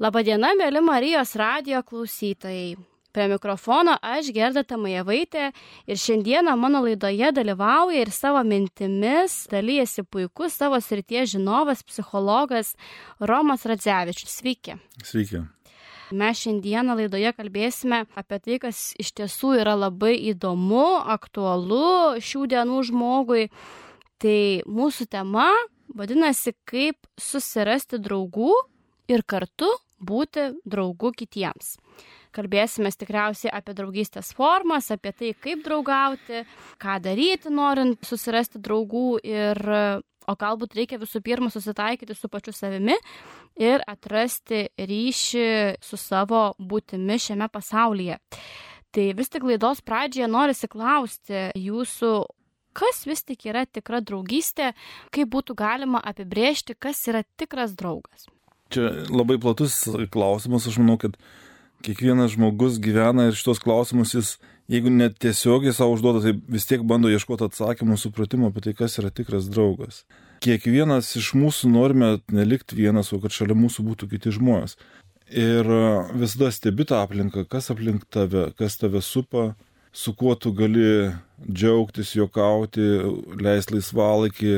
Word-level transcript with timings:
Labadiena, 0.00 0.54
mėly 0.56 0.80
Marijos 0.80 1.34
radio 1.36 1.82
klausytojai. 1.84 2.78
Prie 3.12 3.26
mikrofono 3.28 3.98
aš 4.00 4.30
Gerda 4.32 4.62
Tamajevaitė 4.64 5.50
ir 5.84 5.98
šiandieną 6.00 6.54
mano 6.56 6.80
laidoje 6.80 7.28
dalyvauja 7.36 8.00
ir 8.00 8.10
savo 8.10 8.40
mintimis 8.40 9.34
dalyjasi 9.52 10.06
puikus 10.08 10.56
savo 10.56 10.80
srities 10.80 11.34
žinovas, 11.34 11.84
psichologas 11.84 12.72
Romas 13.20 13.68
Radzevičius. 13.68 14.32
Sveiki. 14.40 14.78
Sveiki. 15.04 15.42
Mes 16.16 16.40
šiandieną 16.40 16.96
laidoje 16.96 17.34
kalbėsime 17.36 18.06
apie 18.16 18.40
tai, 18.40 18.58
kas 18.64 18.80
iš 18.96 19.12
tiesų 19.20 19.58
yra 19.60 19.76
labai 19.76 20.16
įdomu, 20.32 21.04
aktualu 21.04 22.16
šių 22.16 22.48
dienų 22.56 22.82
žmogui. 22.88 23.46
Tai 24.16 24.40
mūsų 24.64 25.10
tema 25.12 25.50
vadinasi, 25.92 26.56
kaip 26.64 26.96
susirasti 27.20 28.00
draugų 28.00 28.54
ir 29.12 29.24
kartu 29.28 29.70
būti 30.02 30.50
draugu 30.66 31.12
kitiems. 31.16 31.76
Kalbėsime 32.32 32.90
tikriausiai 32.96 33.52
apie 33.52 33.74
draugystės 33.76 34.32
formas, 34.36 34.88
apie 34.90 35.12
tai, 35.12 35.32
kaip 35.36 35.62
draugauti, 35.66 36.46
ką 36.80 36.96
daryti, 37.04 37.52
norint 37.52 38.00
susirasti 38.08 38.60
draugų 38.62 39.20
ir, 39.20 39.60
o 40.24 40.36
galbūt 40.40 40.78
reikia 40.78 41.00
visų 41.02 41.20
pirma 41.24 41.52
susitaikyti 41.52 42.16
su 42.16 42.30
pačiu 42.32 42.54
savimi 42.56 42.96
ir 43.60 43.84
atrasti 43.86 44.64
ryšį 44.80 45.48
su 45.84 46.00
savo 46.00 46.52
būtimi 46.58 47.20
šiame 47.20 47.50
pasaulyje. 47.52 48.18
Tai 48.92 49.08
vis 49.16 49.32
tik 49.32 49.44
laidos 49.48 49.80
pradžioje 49.84 50.28
norisi 50.28 50.68
klausti 50.68 51.46
jūsų, 51.56 52.12
kas 52.76 53.04
vis 53.08 53.24
tik 53.28 53.46
yra 53.48 53.64
tikra 53.68 54.00
draugystė, 54.04 54.72
kaip 55.12 55.32
būtų 55.32 55.56
galima 55.56 56.00
apibrėžti, 56.00 56.76
kas 56.76 57.00
yra 57.08 57.24
tikras 57.40 57.76
draugas. 57.76 58.28
Čia 58.72 58.88
labai 59.12 59.38
platus 59.42 59.82
klausimas, 60.12 60.66
aš 60.68 60.78
manau, 60.80 60.96
kad 61.00 61.16
kiekvienas 61.84 62.36
žmogus 62.36 62.78
gyvena 62.82 63.28
ir 63.28 63.36
šitos 63.36 63.60
klausimus 63.62 64.14
jis, 64.14 64.34
jeigu 64.72 64.92
net 64.92 65.18
tiesiogiai 65.22 65.74
savo 65.76 65.96
užduoda, 65.96 66.22
tai 66.24 66.34
vis 66.54 66.66
tiek 66.68 66.84
bando 66.86 67.10
ieškoti 67.12 67.48
atsakymų, 67.48 67.98
supratimo 68.00 68.50
apie 68.50 68.64
tai, 68.68 68.76
kas 68.78 68.98
yra 69.02 69.10
tikras 69.14 69.50
draugas. 69.50 70.02
Kiekvienas 70.42 71.12
iš 71.18 71.32
mūsų 71.38 71.70
norime 71.70 72.14
nelikti 72.32 72.78
vienas, 72.78 73.12
o 73.14 73.20
kad 73.22 73.34
šalia 73.34 73.56
mūsų 73.58 73.84
būtų 73.90 74.08
kiti 74.14 74.32
žmonės. 74.34 74.78
Ir 75.32 75.68
visada 76.18 76.50
stebi 76.52 76.84
tą 76.88 77.02
aplinką, 77.04 77.46
kas 77.48 77.70
aplink 77.72 78.04
tave, 78.12 78.50
kas 78.58 78.76
tave 78.80 79.00
supa, 79.04 79.52
su 79.92 80.12
kuo 80.18 80.34
tu 80.34 80.52
gali 80.56 81.12
džiaugtis, 81.46 82.14
juokauti, 82.16 82.84
leisti 83.40 83.78
laisvalaikį, 83.78 84.54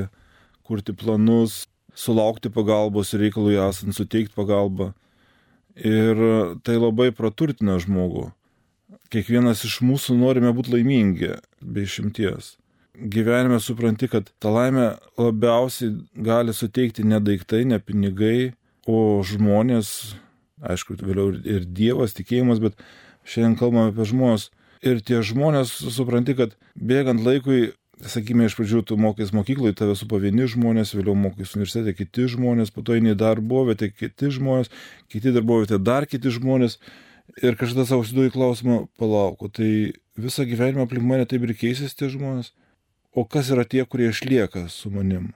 kurti 0.64 0.94
planus, 0.96 1.64
sulaukti 1.94 2.50
pagalbos 2.52 3.14
reikalui 3.18 3.56
esant, 3.68 3.94
suteikti 3.96 4.34
pagalbą. 4.36 4.92
Ir 5.74 6.20
tai 6.66 6.76
labai 6.78 7.10
praturtina 7.14 7.80
žmogų. 7.82 8.28
Kiekvienas 9.10 9.64
iš 9.66 9.80
mūsų 9.84 10.16
norime 10.18 10.52
būti 10.54 10.74
laimingi, 10.74 11.32
be 11.62 11.86
išimties. 11.86 12.54
Gyvenime 12.94 13.58
supranti, 13.62 14.06
kad 14.10 14.28
tą 14.42 14.52
laimę 14.54 14.92
labiausiai 15.18 15.96
gali 16.14 16.54
suteikti 16.54 17.02
ne 17.06 17.18
daiktai, 17.22 17.64
ne 17.66 17.80
pinigai, 17.82 18.52
o 18.86 19.22
žmonės, 19.26 20.14
aišku, 20.62 20.98
vėliau 21.02 21.32
ir 21.42 21.64
Dievas, 21.66 22.14
tikėjimas, 22.14 22.62
bet 22.62 22.78
šiandien 23.26 23.58
kalbame 23.58 23.90
apie 23.90 24.06
žmonės. 24.06 24.50
Ir 24.84 25.00
tie 25.02 25.22
žmonės 25.24 25.72
supranti, 25.96 26.36
kad 26.38 26.54
bėgant 26.76 27.24
laikui 27.24 27.72
sakykime, 28.02 28.48
iš 28.48 28.56
pradžių 28.58 28.82
tu 28.88 28.98
mokais 29.00 29.32
mokykloje, 29.36 29.76
tave 29.78 29.94
supa 29.98 30.18
vieni 30.22 30.48
žmonės, 30.50 30.94
vėliau 30.96 31.14
mokais 31.18 31.54
universitete 31.56 31.94
kiti 31.96 32.26
žmonės, 32.32 32.72
po 32.74 32.82
to 32.86 32.96
eini 32.96 33.14
darbovietė 33.18 33.90
kiti 33.94 34.30
žmonės, 34.34 34.72
kiti 35.12 35.34
darbovietė 35.34 35.78
dar 35.82 36.08
kiti 36.10 36.32
žmonės. 36.34 36.78
Ir 37.40 37.56
kažkada 37.56 37.86
savo 37.88 38.04
užsiduoju 38.04 38.34
klausimą, 38.34 38.80
palauk, 39.00 39.46
tai 39.56 39.94
visą 40.20 40.44
gyvenimą 40.44 40.84
aplink 40.84 41.06
mane 41.06 41.24
taip 41.28 41.46
ir 41.46 41.54
keisis 41.56 41.96
tie 41.96 42.10
žmonės. 42.12 42.52
O 43.14 43.24
kas 43.24 43.48
yra 43.54 43.64
tie, 43.64 43.84
kurie 43.86 44.10
išlieka 44.10 44.66
su 44.68 44.90
manim? 44.90 45.30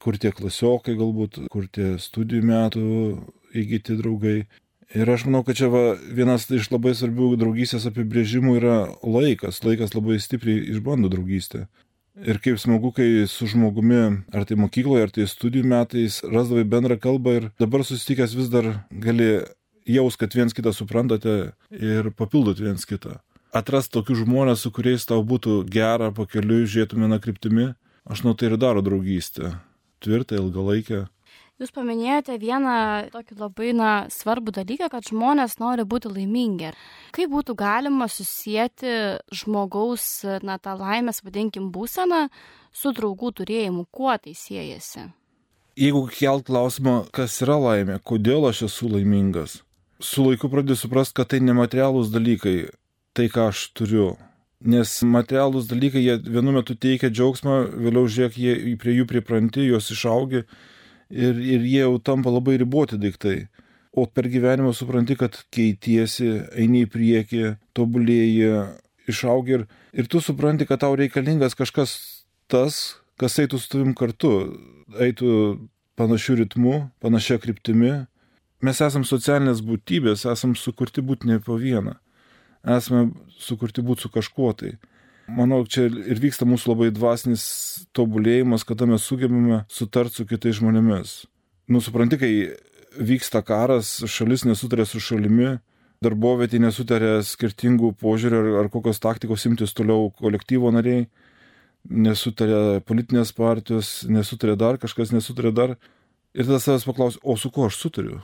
Kur 0.00 0.16
tie 0.16 0.32
klasiokai 0.32 0.96
galbūt, 0.96 1.42
kur 1.52 1.68
tie 1.68 1.92
studijų 2.00 2.46
metų 2.48 2.84
įgyti 3.60 3.98
draugai. 4.00 4.38
Ir 4.96 5.10
aš 5.12 5.26
manau, 5.28 5.44
kad 5.46 5.58
čia 5.60 5.68
va, 5.70 5.82
vienas 6.00 6.48
iš 6.50 6.70
labai 6.72 6.96
svarbių 6.98 7.34
draugystės 7.38 7.86
apibrėžimų 7.90 8.56
yra 8.58 8.78
laikas. 9.04 9.60
Laikas 9.62 9.94
labai 9.94 10.16
stipriai 10.18 10.64
išbando 10.72 11.12
draugystę. 11.12 11.68
Ir 12.20 12.40
kaip 12.42 12.58
smagu, 12.60 12.90
kai 12.92 13.24
su 13.30 13.46
žmogumi, 13.48 14.02
ar 14.34 14.44
tai 14.48 14.58
mokykloje, 14.60 15.06
ar 15.06 15.12
tai 15.14 15.24
studijų 15.30 15.64
metais, 15.70 16.20
rasdavai 16.26 16.66
bendrą 16.68 16.98
kalbą 17.00 17.36
ir 17.38 17.48
dabar 17.60 17.84
susitikęs 17.86 18.34
vis 18.36 18.50
dar 18.52 18.68
gali 18.90 19.30
jaus, 19.88 20.18
kad 20.20 20.34
viens 20.36 20.54
kitą 20.56 20.74
suprantate 20.76 21.52
ir 21.72 22.10
papildot 22.16 22.60
viens 22.60 22.84
kitą. 22.84 23.18
Atras 23.56 23.88
tokius 23.90 24.20
žmonės, 24.22 24.62
su 24.62 24.70
kuriais 24.70 25.06
tau 25.08 25.24
būtų 25.26 25.64
gera 25.72 26.10
pakeliui, 26.14 26.68
žiūrėtume 26.70 27.08
vieną 27.08 27.18
kryptimį, 27.24 27.66
aš 28.06 28.22
nuo 28.26 28.36
tai 28.36 28.50
ir 28.50 28.58
daro 28.60 28.84
draugystę. 28.84 29.56
Tvirtą, 30.04 30.38
ilgalaikę. 30.38 31.06
Jūs 31.60 31.74
paminėjote 31.76 32.38
vieną 32.40 32.74
tokį 33.12 33.34
labai 33.36 33.74
na, 33.76 33.88
svarbų 34.08 34.54
dalyką, 34.56 34.86
kad 34.88 35.04
žmonės 35.04 35.58
nori 35.60 35.84
būti 35.84 36.08
laimingi. 36.08 36.70
Kaip 37.12 37.28
būtų 37.34 37.52
galima 37.60 38.06
susijęti 38.08 38.94
žmogaus, 39.42 40.06
na, 40.40 40.56
tą 40.56 40.78
laimės, 40.80 41.20
vadinkim, 41.20 41.66
būseną 41.74 42.22
su 42.72 42.94
draugų 42.96 43.34
turėjimu, 43.42 43.84
kuo 43.92 44.16
tai 44.16 44.32
siejasi? 44.32 45.10
Jeigu 45.76 46.06
kelt 46.16 46.48
klausimą, 46.48 46.96
kas 47.12 47.36
yra 47.44 47.58
laimė, 47.60 48.00
kodėl 48.08 48.48
aš 48.48 48.64
esu 48.70 48.88
laimingas, 48.94 49.60
su 50.00 50.24
laiku 50.24 50.48
pradėjau 50.48 50.86
suprasti, 50.86 51.18
kad 51.20 51.34
tai 51.34 51.44
nematerialūs 51.44 52.08
dalykai, 52.16 52.56
tai 53.12 53.28
ką 53.28 53.50
aš 53.52 53.68
turiu. 53.76 54.14
Nes 54.64 54.96
materialūs 55.04 55.68
dalykai, 55.68 56.08
jie 56.08 56.16
vienu 56.24 56.56
metu 56.56 56.72
teikia 56.72 57.12
džiaugsmą, 57.12 57.62
vėliau 57.84 58.08
žiūrėk, 58.08 58.40
jie 58.40 58.76
prie 58.80 58.96
jų 58.96 59.10
pripranti, 59.12 59.68
juos 59.68 59.92
išaugi 59.92 60.46
ir, 61.10 61.38
ir 61.38 61.64
jie 61.66 61.82
jau 61.82 61.98
tampa 61.98 62.30
labai 62.32 62.56
riboti 62.60 62.98
daiktai. 63.00 63.48
O 63.92 64.06
per 64.06 64.28
gyvenimą 64.30 64.70
supranti, 64.76 65.16
kad 65.18 65.34
keitiesi, 65.50 66.28
eini 66.54 66.84
į 66.86 66.90
priekį, 66.92 67.42
tobulėji, 67.74 68.52
išaugi 69.10 69.56
ir, 69.58 69.64
ir 69.92 70.10
tu 70.10 70.22
supranti, 70.22 70.66
kad 70.68 70.82
tau 70.84 70.94
reikalingas 70.98 71.58
kažkas 71.58 71.96
tas, 72.50 73.00
kas 73.18 73.38
eitų 73.42 73.58
su 73.58 73.72
tavim 73.72 73.96
kartu, 73.98 74.30
eitų 75.02 75.32
panašių 75.98 76.38
ritmų, 76.44 76.76
panašia 77.02 77.40
kryptimi. 77.42 77.96
Mes 78.62 78.80
esame 78.84 79.08
socialinės 79.08 79.64
būtybės, 79.64 80.26
esame 80.30 80.54
sukurti 80.58 81.02
būti 81.02 81.28
ne 81.28 81.40
po 81.42 81.58
vieną. 81.58 81.96
Esame 82.76 83.10
sukurti 83.40 83.82
būti 83.82 84.04
su 84.04 84.12
kažkuo 84.12 84.52
tai 84.54 84.76
manau, 85.36 85.62
čia 85.66 85.86
ir 85.88 86.20
vyksta 86.22 86.46
mūsų 86.48 86.72
labai 86.72 86.90
dvasinis 86.94 87.44
tobulėjimas, 87.96 88.64
kada 88.68 88.88
mes 88.90 89.04
sugebame 89.06 89.62
sutarti 89.70 90.20
su 90.20 90.26
kitais 90.28 90.58
žmonėmis. 90.58 91.14
Nusipranti, 91.70 92.18
kai 92.20 92.32
vyksta 92.98 93.42
karas, 93.46 94.00
šalis 94.10 94.44
nesutarė 94.48 94.86
su 94.88 95.00
šalimi, 95.02 95.58
darbovietį 96.04 96.62
nesutarė 96.64 97.12
skirtingų 97.26 97.92
požiūrių 98.00 98.40
ar, 98.40 98.50
ar 98.64 98.70
kokios 98.72 99.02
taktikos 99.02 99.46
imtis 99.48 99.74
toliau 99.76 100.10
kolektyvo 100.16 100.72
nariai, 100.74 101.06
nesutarė 101.88 102.80
politinės 102.86 103.32
partijos, 103.36 104.00
nesutarė 104.08 104.56
dar 104.60 104.80
kažkas, 104.82 105.14
nesutarė 105.16 105.54
dar. 105.56 105.76
Ir 106.30 106.46
tada 106.46 106.60
savęs 106.62 106.86
paklaus, 106.86 107.18
o 107.22 107.34
su 107.36 107.50
kuo 107.50 107.66
aš 107.66 107.80
sutariu? 107.80 108.20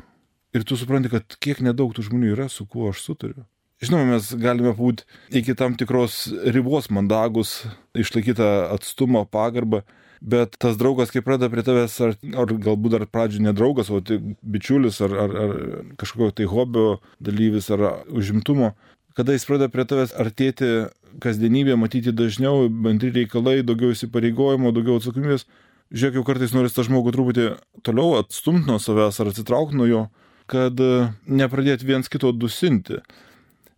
Ir 0.55 0.65
tu 0.65 0.79
supranti, 0.79 1.11
kad 1.11 1.39
kiek 1.43 1.61
nedaug 1.65 1.91
tų 1.95 2.07
žmonių 2.07 2.33
yra, 2.37 2.47
su 2.53 2.69
kuo 2.71 2.93
aš 2.93 3.03
sutariu. 3.03 3.45
Žinoma, 3.85 4.15
mes 4.15 4.31
galime 4.41 4.73
būti 4.73 5.05
iki 5.37 5.53
tam 5.59 5.75
tikros 5.77 6.31
ribos 6.49 6.89
mandagus, 6.89 7.59
išlaikyti 7.93 8.45
atstumą, 8.73 9.27
pagarbą, 9.29 9.83
bet 10.25 10.57
tas 10.63 10.79
draugas, 10.81 11.13
kai 11.13 11.21
pradeda 11.25 11.51
prie 11.53 11.65
tavęs, 11.67 11.97
ar, 12.07 12.15
ar 12.41 12.55
galbūt 12.69 12.95
dar 12.95 13.05
pradžio 13.05 13.43
nedraugas, 13.45 13.91
o 13.93 14.01
tik 14.01 14.25
bičiulis, 14.41 15.03
ar, 15.05 15.17
ar, 15.27 15.37
ar 15.43 15.53
kažkokio 16.01 16.31
tai 16.39 16.49
hobio 16.49 16.87
dalyvis, 17.21 17.69
ar 17.77 17.85
užimtumo, 18.09 18.73
kada 19.19 19.37
jis 19.37 19.45
pradeda 19.49 19.69
prie 19.75 19.85
tavęs 19.93 20.17
artėti 20.25 20.73
kasdienybė, 21.21 21.77
matyti 21.77 22.17
dažniau, 22.17 22.71
bendri 22.73 23.13
reikalai, 23.13 23.59
daugiau 23.61 23.93
įsipareigojimo, 23.93 24.73
daugiau 24.73 24.97
atsakomybės, 25.03 25.45
žiūrėk, 25.93 26.17
jau 26.17 26.27
kartais 26.33 26.57
nori 26.57 26.73
tą 26.73 26.89
žmogų 26.89 27.13
truputį 27.13 27.47
toliau 27.85 28.17
atstumti 28.23 28.73
nuo 28.73 28.81
savęs 28.81 29.21
ar 29.21 29.35
atsitraukti 29.35 29.77
nuo 29.77 29.93
jo, 29.93 30.03
kad 30.49 30.81
nepradėti 31.29 31.89
viens 31.89 32.09
kito 32.09 32.33
dusinti 32.33 33.03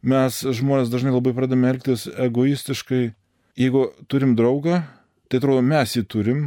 mes 0.03 0.43
žmonės 0.43 0.91
dažnai 0.93 1.13
labai 1.13 1.35
pradame 1.35 1.71
elgtis 1.73 2.07
egoistiškai. 2.09 3.13
Jeigu 3.59 3.89
turim 4.07 4.37
draugą, 4.39 4.83
tai 5.29 5.41
atrodo 5.41 5.63
mes 5.67 5.97
jį 5.97 6.05
turim 6.07 6.43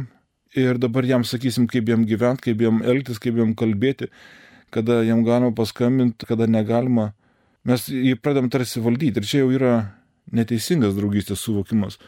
ir 0.56 0.78
dabar 0.80 1.04
jam 1.04 1.24
sakysim, 1.24 1.66
kaip 1.68 1.88
jam 1.88 2.06
gyventi, 2.08 2.48
kaip 2.48 2.62
jam 2.64 2.80
elgtis, 2.84 3.20
kaip 3.20 3.36
jam 3.36 3.52
kalbėti, 3.56 4.08
kada 4.72 5.02
jam 5.04 5.24
galima 5.24 5.52
paskambinti, 5.56 6.26
kada 6.28 6.48
negalima. 6.48 7.12
Mes 7.68 7.84
jį 7.88 8.16
pradam 8.20 8.48
tarsi 8.50 8.80
valdyti 8.82 9.20
ir 9.20 9.28
čia 9.28 9.42
jau 9.42 9.52
yra 9.52 9.74
neteisingas 10.32 10.96
draugystės 10.96 11.44
suvokimas. 11.44 11.98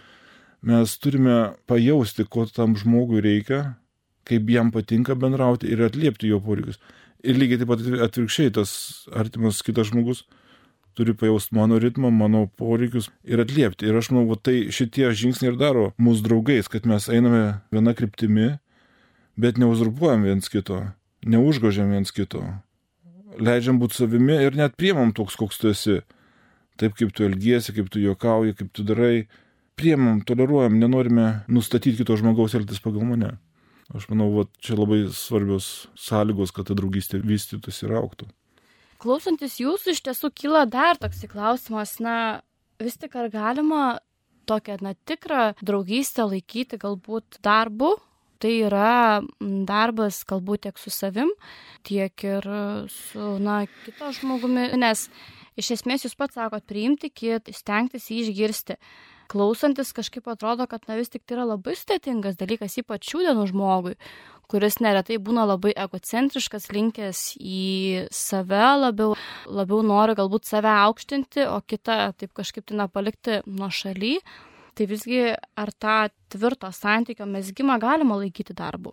Mes 0.64 0.96
turime 0.96 1.54
pajausti, 1.68 2.24
ko 2.24 2.46
tam 2.48 2.72
žmogui 2.80 3.20
reikia, 3.20 3.76
kaip 4.24 4.48
jam 4.48 4.70
patinka 4.72 5.12
bendrauti 5.14 5.68
ir 5.68 5.84
atliepti 5.84 6.30
jo 6.32 6.40
poreikius. 6.40 6.80
Ir 7.24 7.36
lygiai 7.36 7.60
taip 7.60 7.68
pat 7.68 7.84
atvirkščiai 8.08 8.52
tas 8.56 8.72
artimas 9.12 9.60
kitas 9.64 9.92
žmogus 9.92 10.24
turi 10.94 11.14
pajausti 11.18 11.56
mano 11.56 11.78
ritmą, 11.82 12.10
mano 12.14 12.46
poreikius 12.58 13.10
ir 13.26 13.42
atliepti. 13.42 13.88
Ir 13.88 13.98
aš 13.98 14.10
manau, 14.14 14.36
tai 14.36 14.70
šitie 14.74 15.10
žingsniai 15.10 15.52
ir 15.52 15.58
daro 15.60 15.86
mūsų 16.00 16.26
draugais, 16.28 16.70
kad 16.70 16.86
mes 16.88 17.08
einame 17.12 17.60
viena 17.74 17.94
kryptimi, 17.96 18.54
bet 19.40 19.58
neuzurpuojam 19.60 20.26
viens 20.26 20.50
kito, 20.50 20.80
neužgožiam 21.26 21.90
viens 21.94 22.14
kito. 22.14 22.44
Leidžiam 23.34 23.80
būti 23.82 23.98
savimi 23.98 24.36
ir 24.46 24.54
net 24.54 24.76
priemam 24.78 25.10
toks, 25.14 25.34
koks 25.38 25.58
tu 25.58 25.72
esi. 25.72 26.02
Taip 26.78 26.94
kaip 26.98 27.10
tu 27.14 27.26
elgiesi, 27.26 27.74
kaip 27.74 27.90
tu 27.90 28.02
juokauji, 28.02 28.54
kaip 28.58 28.70
tu 28.74 28.86
darai. 28.86 29.26
Priemam, 29.78 30.20
toleruojam, 30.22 30.78
nenorime 30.78 31.42
nustatyti 31.50 31.98
kito 32.02 32.14
žmogaus 32.18 32.54
elgtis 32.54 32.82
pagal 32.82 33.02
mane. 33.08 33.32
Aš 33.94 34.06
manau, 34.10 34.30
va, 34.32 34.46
čia 34.62 34.78
labai 34.78 35.04
svarbios 35.12 35.88
sąlygos, 35.98 36.54
kad 36.54 36.70
ta 36.70 36.78
draugystė 36.78 37.18
vystytųsi 37.26 37.84
ir 37.88 37.98
auktų. 37.98 38.30
Klausantis 39.02 39.58
jūsų 39.60 39.94
iš 39.94 40.02
tiesų 40.06 40.30
kyla 40.36 40.64
dar 40.70 40.98
toks 41.00 41.24
klausimas, 41.30 41.98
na, 42.02 42.16
vis 42.80 42.96
tik 43.00 43.16
ar 43.18 43.30
galima 43.32 43.84
tokią, 44.48 44.78
na, 44.84 44.94
tikrą 45.08 45.54
draugystę 45.64 46.26
laikyti 46.28 46.78
galbūt 46.80 47.40
darbu, 47.44 47.94
tai 48.42 48.58
yra 48.66 49.22
darbas 49.40 50.22
galbūt 50.28 50.66
tiek 50.66 50.80
su 50.80 50.92
savim, 50.92 51.32
tiek 51.86 52.26
ir 52.26 52.48
su, 52.92 53.34
na, 53.40 53.62
kito 53.86 54.12
žmogumi, 54.18 54.70
nes 54.80 55.08
iš 55.60 55.74
esmės 55.78 56.04
jūs 56.04 56.16
pats 56.18 56.36
sakot 56.38 56.66
priimti 56.68 57.10
kitą, 57.10 57.54
stengtis 57.56 58.10
jį 58.10 58.26
išgirsti. 58.26 58.78
Klausantis 59.32 59.92
kažkaip 59.96 60.28
atrodo, 60.28 60.66
kad 60.70 60.84
na 60.88 60.98
vis 60.98 61.12
tik 61.12 61.24
tai 61.24 61.38
yra 61.38 61.48
labai 61.54 61.74
sudėtingas 61.78 62.38
dalykas, 62.40 62.78
ypač 62.82 63.08
šių 63.10 63.24
dienų 63.28 63.46
žmogui, 63.50 63.94
kuris 64.52 64.80
neretai 64.84 65.16
būna 65.22 65.46
labai 65.48 65.72
egocentriškas, 65.84 66.68
linkęs 66.74 67.22
į 67.40 68.08
save 68.12 68.64
labiau, 68.82 69.14
labiau 69.48 69.80
nori 69.86 70.16
galbūt 70.18 70.50
save 70.50 70.72
aukštinti, 70.84 71.46
o 71.48 71.60
kitą 71.64 72.12
taip 72.18 72.34
kažkaip 72.36 72.68
tai 72.68 72.82
nepalikti 72.84 73.40
nuo 73.46 73.70
šaly 73.72 74.18
tai 74.74 74.86
visgi 74.90 75.22
ar 75.32 75.70
tą 75.78 75.96
tvirto 76.32 76.70
santykio 76.74 77.26
mesgymą 77.30 77.78
galima 77.82 78.18
laikyti 78.18 78.56
darbu? 78.56 78.92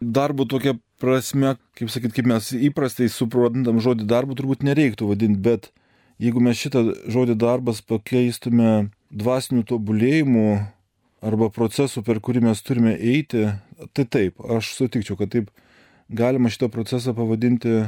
Darbu 0.00 0.46
tokia 0.48 0.76
prasme, 1.00 1.56
kaip 1.76 1.92
sakyt, 1.92 2.14
kaip 2.16 2.28
mes 2.28 2.52
įprastai 2.56 3.08
suprantam 3.12 3.80
žodį 3.84 4.06
darbu, 4.08 4.36
turbūt 4.36 4.64
nereiktų 4.64 5.10
vadinti, 5.10 5.40
bet 5.44 5.70
jeigu 6.20 6.40
mes 6.44 6.60
šitą 6.60 6.84
žodį 7.12 7.36
darbas 7.40 7.82
pakeistume 7.84 8.90
dvasinių 9.10 9.64
tobulėjimų 9.68 10.48
arba 11.26 11.50
procesų, 11.52 12.02
per 12.06 12.20
kurį 12.24 12.44
mes 12.48 12.62
turime 12.64 12.94
eiti, 12.96 13.48
tai 13.92 14.06
taip, 14.06 14.40
aš 14.40 14.74
sutikčiau, 14.78 15.18
kad 15.20 15.32
taip 15.34 15.50
galima 16.08 16.50
šitą 16.50 16.70
procesą 16.72 17.14
pavadinti 17.14 17.82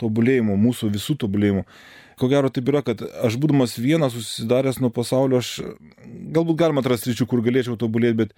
tobulėjimu, 0.00 0.56
mūsų 0.60 0.92
visų 0.94 1.16
tobulėjimu 1.24 1.64
ko 2.18 2.28
gero 2.32 2.50
taip 2.52 2.68
yra, 2.72 2.82
kad 2.84 3.02
aš 3.04 3.36
būdamas 3.40 3.76
vienas 3.80 4.14
susidaręs 4.16 4.80
nuo 4.80 4.90
pasaulio, 4.94 5.40
aš 5.42 5.60
galbūt 6.32 6.60
galima 6.62 6.82
atrasti 6.84 7.12
ryčių, 7.12 7.28
kur 7.28 7.42
galėčiau 7.44 7.76
tobulėti, 7.80 8.22
bet 8.22 8.32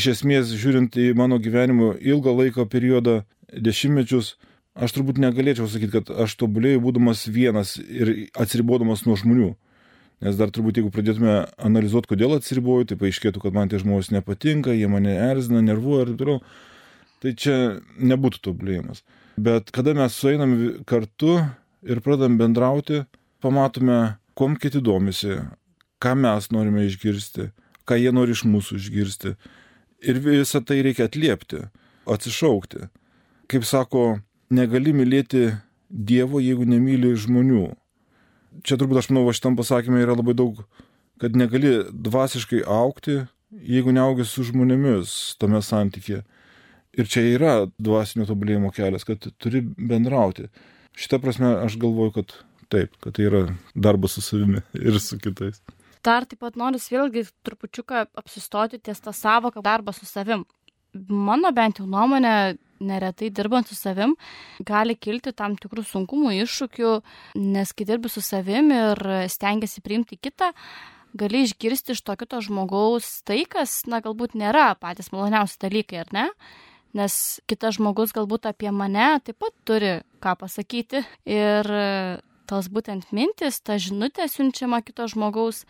iš 0.00 0.10
esmės 0.14 0.54
žiūrint 0.56 0.96
į 0.96 1.12
mano 1.18 1.40
gyvenimo 1.42 1.92
ilgą 2.00 2.34
laiko 2.38 2.64
periodą, 2.70 3.20
dešimtmečius, 3.52 4.36
aš 4.74 4.96
turbūt 4.96 5.20
negalėčiau 5.20 5.68
sakyti, 5.68 5.98
kad 5.98 6.12
aš 6.24 6.38
tobulėjau 6.40 6.84
būdamas 6.86 7.26
vienas 7.28 7.76
ir 7.76 8.30
atsiribodamas 8.40 9.04
nuo 9.06 9.18
žmonių. 9.20 9.50
Nes 10.20 10.36
dar 10.36 10.50
turbūt 10.52 10.76
jeigu 10.76 10.90
pradėtume 10.92 11.34
analizuoti, 11.64 12.10
kodėl 12.12 12.36
atsiriboju, 12.36 12.90
tai 12.90 12.98
paaiškėtų, 13.00 13.40
kad 13.40 13.54
man 13.56 13.70
tie 13.72 13.78
žmonės 13.80 14.10
nepatinka, 14.12 14.74
jie 14.76 14.88
mane 14.92 15.14
erzina, 15.16 15.62
nervuoja 15.64 16.04
ir 16.04 16.10
taip 16.12 16.20
toliau. 16.20 16.42
Tai 17.20 17.32
čia 17.36 17.54
nebūtų 18.00 18.40
tobulėjimas. 18.44 19.02
Bet 19.40 19.72
kada 19.76 19.94
mes 19.96 20.16
sueinam 20.16 20.52
kartu 20.88 21.38
ir 21.84 22.00
pradam 22.04 22.36
bendrauti, 22.40 23.02
pamatome, 23.40 24.16
kuom 24.36 24.56
kiti 24.60 24.80
domisi, 24.84 25.38
ką 26.00 26.14
mes 26.20 26.50
norime 26.52 26.84
išgirsti, 26.88 27.50
ką 27.88 27.96
jie 28.00 28.12
nori 28.12 28.36
iš 28.36 28.44
mūsų 28.48 28.76
išgirsti. 28.80 29.34
Ir 30.04 30.20
visą 30.24 30.60
tai 30.64 30.80
reikia 30.84 31.08
atliepti, 31.08 31.66
atsišaukti. 32.08 32.88
Kaip 33.52 33.66
sako, 33.68 34.20
negali 34.52 34.92
mylėti 34.96 35.50
Dievo, 35.90 36.38
jeigu 36.38 36.68
nemyli 36.70 37.16
žmonių. 37.18 37.64
Čia 38.66 38.76
turbūt 38.80 39.00
aš 39.00 39.10
manau, 39.10 39.26
va 39.28 39.34
šitam 39.36 39.56
pasakymė 39.58 40.02
yra 40.04 40.16
labai 40.18 40.34
daug, 40.38 40.58
kad 41.22 41.36
negali 41.38 41.80
dvasiškai 41.90 42.64
aukti, 42.66 43.22
jeigu 43.50 43.94
neaugi 43.94 44.26
su 44.28 44.44
žmonėmis 44.48 45.36
tame 45.40 45.62
santykė. 45.64 46.22
Ir 46.98 47.06
čia 47.10 47.22
yra 47.36 47.54
dvasinio 47.78 48.26
tobulėjimo 48.26 48.72
kelias, 48.74 49.06
kad 49.06 49.28
turi 49.38 49.62
bendrauti. 49.62 50.48
Šitą 50.98 51.20
prasme 51.22 51.52
aš 51.62 51.76
galvoju, 51.80 52.14
kad 52.18 52.34
taip, 52.70 52.96
kad 53.02 53.14
tai 53.16 53.28
yra 53.28 53.44
darbas 53.74 54.16
su 54.18 54.24
savimi 54.24 54.62
ir 54.86 54.98
su 55.02 55.18
kitais. 55.22 55.62
Dar 56.04 56.24
taip 56.24 56.40
pat 56.40 56.56
noriu 56.56 56.80
vėlgi 56.80 57.26
trupučiuką 57.44 58.06
apsistoti 58.18 58.80
ties 58.80 59.02
tą 59.04 59.12
savoką 59.12 59.62
darbas 59.62 60.00
su 60.00 60.08
savim. 60.08 60.46
Mano 61.06 61.52
bent 61.54 61.78
jau 61.78 61.86
nuomonė, 61.86 62.56
neretai 62.80 63.30
dirbant 63.34 63.68
su 63.68 63.76
savim, 63.78 64.16
gali 64.66 64.96
kilti 64.96 65.32
tam 65.36 65.56
tikrų 65.60 65.84
sunkumų, 65.86 66.32
iššūkių, 66.44 66.94
nes 67.40 67.74
kai 67.76 67.88
dirbi 67.88 68.12
su 68.12 68.22
savim 68.24 68.72
ir 68.74 69.04
stengiasi 69.30 69.84
priimti 69.84 70.18
kitą, 70.20 70.52
gali 71.14 71.44
išgirsti 71.46 71.94
iš 71.96 72.02
to 72.06 72.16
kito 72.16 72.40
žmogaus 72.44 73.20
tai, 73.26 73.42
kas, 73.50 73.82
na, 73.90 74.02
galbūt 74.04 74.36
nėra 74.38 74.72
patys 74.80 75.12
maloniausi 75.14 75.60
dalykai, 75.62 76.04
ar 76.04 76.12
ne? 76.16 76.26
nes 76.96 77.14
kitas 77.46 77.76
žmogus 77.78 78.10
galbūt 78.14 78.48
apie 78.50 78.70
mane 78.74 79.20
taip 79.22 79.38
pat 79.38 79.54
turi 79.68 79.92
ką 80.22 80.34
pasakyti 80.40 81.04
ir 81.28 81.70
tos 82.50 82.66
būtent 82.66 83.12
mintis, 83.14 83.60
ta 83.62 83.78
žinutė 83.78 84.26
siunčiama 84.26 84.80
kito 84.82 85.06
žmogaus, 85.10 85.62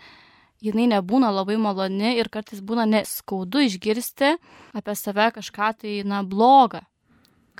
jinai 0.64 0.86
nebūna 0.94 1.28
labai 1.32 1.58
maloni 1.60 2.14
ir 2.16 2.30
kartais 2.32 2.62
būna 2.64 2.86
neskaudu 2.88 3.66
išgirsti 3.66 4.32
apie 4.76 4.94
save 4.96 5.28
kažką 5.36 5.74
tai, 5.82 6.00
na, 6.08 6.22
blogą. 6.24 6.80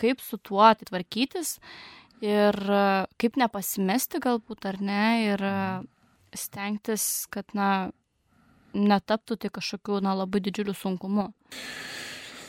Kaip 0.00 0.24
su 0.24 0.40
tuo 0.40 0.64
atitvarkytis 0.68 1.58
ir 2.24 2.56
kaip 3.20 3.38
nepasimesti 3.40 4.20
galbūt 4.24 4.68
ar 4.68 4.80
ne 4.84 5.04
ir 5.26 5.46
stengtis, 6.36 7.26
kad, 7.32 7.48
na, 7.56 7.90
netaptų 8.76 9.38
tai 9.40 9.50
kažkokiu, 9.52 9.98
na, 10.04 10.14
labai 10.16 10.42
didžiuliu 10.44 10.76
sunkumu 10.78 11.30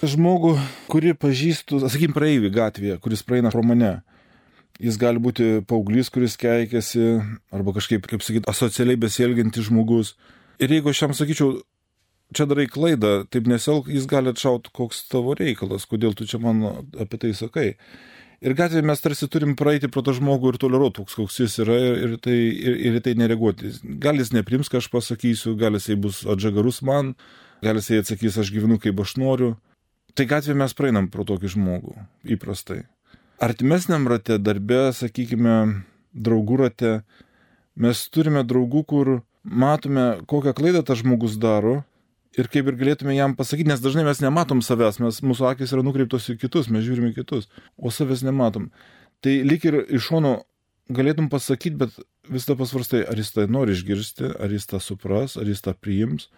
žmogų, 0.01 0.55
kurį 0.89 1.13
pažįstu, 1.19 1.81
sakykim, 1.83 2.15
praeivį 2.15 2.51
gatvėje, 2.55 2.97
kuris 3.03 3.23
praeina 3.25 3.51
pro 3.53 3.63
mane. 3.65 3.99
Jis 4.81 4.97
gali 4.97 5.21
būti 5.21 5.61
paauglys, 5.69 6.09
kuris 6.09 6.37
keikiasi, 6.41 7.19
arba 7.53 7.73
kažkaip, 7.75 8.07
kaip 8.09 8.23
sakyti, 8.25 8.47
asocialiai 8.49 8.97
besielgiantis 8.97 9.67
žmogus. 9.67 10.15
Ir 10.61 10.73
jeigu 10.73 10.89
aš 10.89 11.03
jam 11.03 11.13
sakyčiau, 11.17 11.59
čia 12.35 12.47
darai 12.49 12.67
klaidą, 12.71 13.21
taip 13.31 13.49
nesielg, 13.51 13.89
jis 13.91 14.07
gali 14.09 14.31
atšauti, 14.31 14.71
koks 14.75 15.05
tavo 15.11 15.35
reikalas, 15.37 15.87
kodėl 15.89 16.15
tu 16.17 16.27
čia 16.29 16.39
man 16.41 16.63
apie 16.99 17.19
tai 17.21 17.33
sakai. 17.37 17.69
Ir 18.41 18.55
gatvėje 18.57 18.85
mes 18.87 19.03
tarsi 19.03 19.27
turim 19.29 19.53
praeiti 19.57 19.89
pro 19.91 20.01
tą 20.01 20.15
žmogų 20.17 20.53
ir 20.53 20.57
toleruoti 20.61 20.97
toks, 20.97 21.17
koks 21.19 21.35
jis 21.43 21.59
yra 21.61 21.75
ir, 21.77 22.15
tai, 22.23 22.33
ir, 22.33 22.77
ir 22.89 22.95
tai 23.05 23.13
nereaguoti. 23.19 23.75
Gal 24.01 24.17
jis 24.17 24.31
neprims, 24.33 24.71
ką 24.71 24.79
aš 24.81 24.87
pasakysiu, 24.89 25.53
gal 25.59 25.77
jisai 25.77 25.99
bus 26.01 26.23
atžagarus 26.25 26.81
man, 26.87 27.13
gal 27.61 27.77
jisai 27.77 27.99
atsakys, 28.01 28.39
aš 28.41 28.49
gyvenu 28.55 28.79
kaip 28.81 29.03
aš 29.03 29.13
noriu. 29.21 29.51
Tai 30.17 30.25
gatvėje 30.27 30.57
mes 30.57 30.73
praeinam 30.75 31.11
pro 31.11 31.27
tokį 31.27 31.53
žmogų 31.53 31.93
įprastai. 32.33 32.81
Artimesniam 33.41 34.09
rate, 34.09 34.39
darbe, 34.41 34.87
sakykime, 34.97 35.83
draugų 36.17 36.57
rate, 36.63 36.95
mes 37.77 38.01
turime 38.09 38.41
draugų, 38.45 38.83
kur 38.89 39.13
matome, 39.45 40.07
kokią 40.29 40.57
klaidą 40.57 40.81
tas 40.85 41.01
žmogus 41.05 41.37
daro 41.41 41.83
ir 42.37 42.49
kaip 42.51 42.69
ir 42.69 42.77
galėtume 42.79 43.15
jam 43.15 43.35
pasakyti, 43.37 43.69
nes 43.71 43.83
dažnai 43.83 44.05
mes 44.07 44.21
nematom 44.23 44.61
savęs, 44.65 45.01
mes, 45.03 45.19
mūsų 45.25 45.49
akis 45.51 45.73
yra 45.75 45.83
nukreiptos 45.85 46.29
į 46.31 46.37
kitus, 46.41 46.69
mes 46.71 46.85
žiūrime 46.85 47.11
kitus, 47.17 47.49
o 47.77 47.91
savęs 47.91 48.23
nematom. 48.27 48.69
Tai 49.21 49.33
lik 49.47 49.67
ir 49.67 49.81
iš 49.83 50.07
šono 50.09 50.37
galėtum 50.91 51.27
pasakyti, 51.31 51.77
bet 51.81 51.99
vis 52.31 52.47
tą 52.47 52.55
pasvarstai, 52.59 53.03
ar 53.07 53.19
jis 53.19 53.33
tai 53.35 53.49
nori 53.51 53.75
išgirsti, 53.75 54.33
ar 54.39 54.53
jis 54.53 54.69
tą 54.71 54.81
supras, 54.83 55.37
ar 55.39 55.49
jis 55.49 55.63
tą 55.65 55.75
priims, 55.77 56.29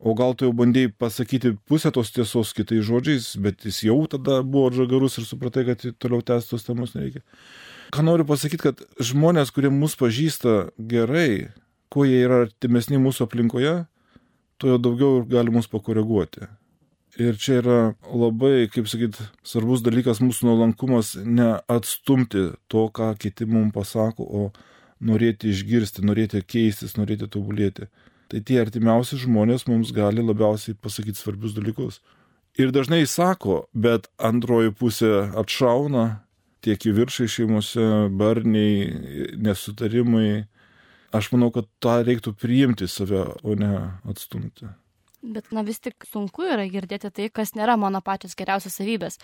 O 0.00 0.14
gal 0.16 0.32
tu 0.32 0.46
jau 0.46 0.52
bandėjai 0.56 0.94
pasakyti 0.96 1.52
pusę 1.68 1.90
tos 1.92 2.08
tiesos 2.16 2.54
kitais 2.56 2.86
žodžiais, 2.88 3.34
bet 3.36 3.66
jis 3.68 3.82
jau 3.84 3.98
tada 4.08 4.38
buvo 4.40 4.70
žagarus 4.72 5.18
ir 5.20 5.26
supratai, 5.28 5.66
kad 5.68 5.84
toliau 6.00 6.24
tęsti 6.24 6.54
tos 6.54 6.64
temos 6.64 6.94
nereikia. 6.96 7.20
Ką 7.92 8.04
noriu 8.06 8.24
pasakyti, 8.24 8.62
kad 8.64 8.80
žmonės, 8.96 9.52
kurie 9.52 9.68
mus 9.68 9.98
pažįsta 10.00 10.70
gerai, 10.88 11.50
kuo 11.92 12.06
jie 12.08 12.22
yra 12.24 12.46
artimesni 12.46 12.96
mūsų 13.02 13.26
aplinkoje, 13.26 13.74
tuo 14.60 14.78
daugiau 14.78 15.24
gali 15.28 15.52
mus 15.54 15.70
pakoreguoti. 15.70 16.48
Ir 17.20 17.36
čia 17.40 17.58
yra 17.58 17.78
labai, 18.06 18.68
kaip 18.70 18.86
sakyt, 18.88 19.18
svarbus 19.44 19.82
dalykas 19.82 20.22
mūsų 20.22 20.46
nuolankumas 20.46 21.16
neatstumti 21.26 22.52
to, 22.70 22.84
ką 22.94 23.10
kiti 23.20 23.48
mums 23.50 23.74
pasako, 23.74 24.24
o 24.24 24.42
norėti 25.02 25.50
išgirsti, 25.50 26.04
norėti 26.06 26.44
keistis, 26.46 26.94
norėti 27.00 27.28
tobulėti 27.32 27.88
tai 28.30 28.40
tie 28.46 28.60
artimiausi 28.62 29.18
žmonės 29.18 29.66
mums 29.66 29.90
gali 29.94 30.22
labiausiai 30.22 30.78
pasakyti 30.78 31.18
svarbius 31.18 31.56
dalykus. 31.56 31.98
Ir 32.58 32.70
dažnai 32.74 33.02
sako, 33.06 33.64
bet 33.74 34.08
antroji 34.18 34.72
pusė 34.74 35.12
atšauna 35.38 36.04
tie 36.64 36.76
kiviršai 36.78 37.26
šeimose, 37.30 37.86
barniai, 38.20 39.34
nesutarimai. 39.40 40.46
Aš 41.10 41.32
manau, 41.34 41.50
kad 41.54 41.66
tą 41.82 42.00
reiktų 42.06 42.36
priimti 42.38 42.86
save, 42.88 43.24
o 43.42 43.56
ne 43.58 43.72
atstumti. 44.08 44.68
Bet 45.20 45.50
na 45.52 45.60
vis 45.66 45.82
tik 45.84 46.06
sunku 46.08 46.46
yra 46.48 46.64
girdėti 46.70 47.10
tai, 47.12 47.26
kas 47.28 47.52
nėra 47.52 47.74
mano 47.76 48.00
pačios 48.00 48.32
geriausios 48.38 48.78
savybės. 48.78 49.18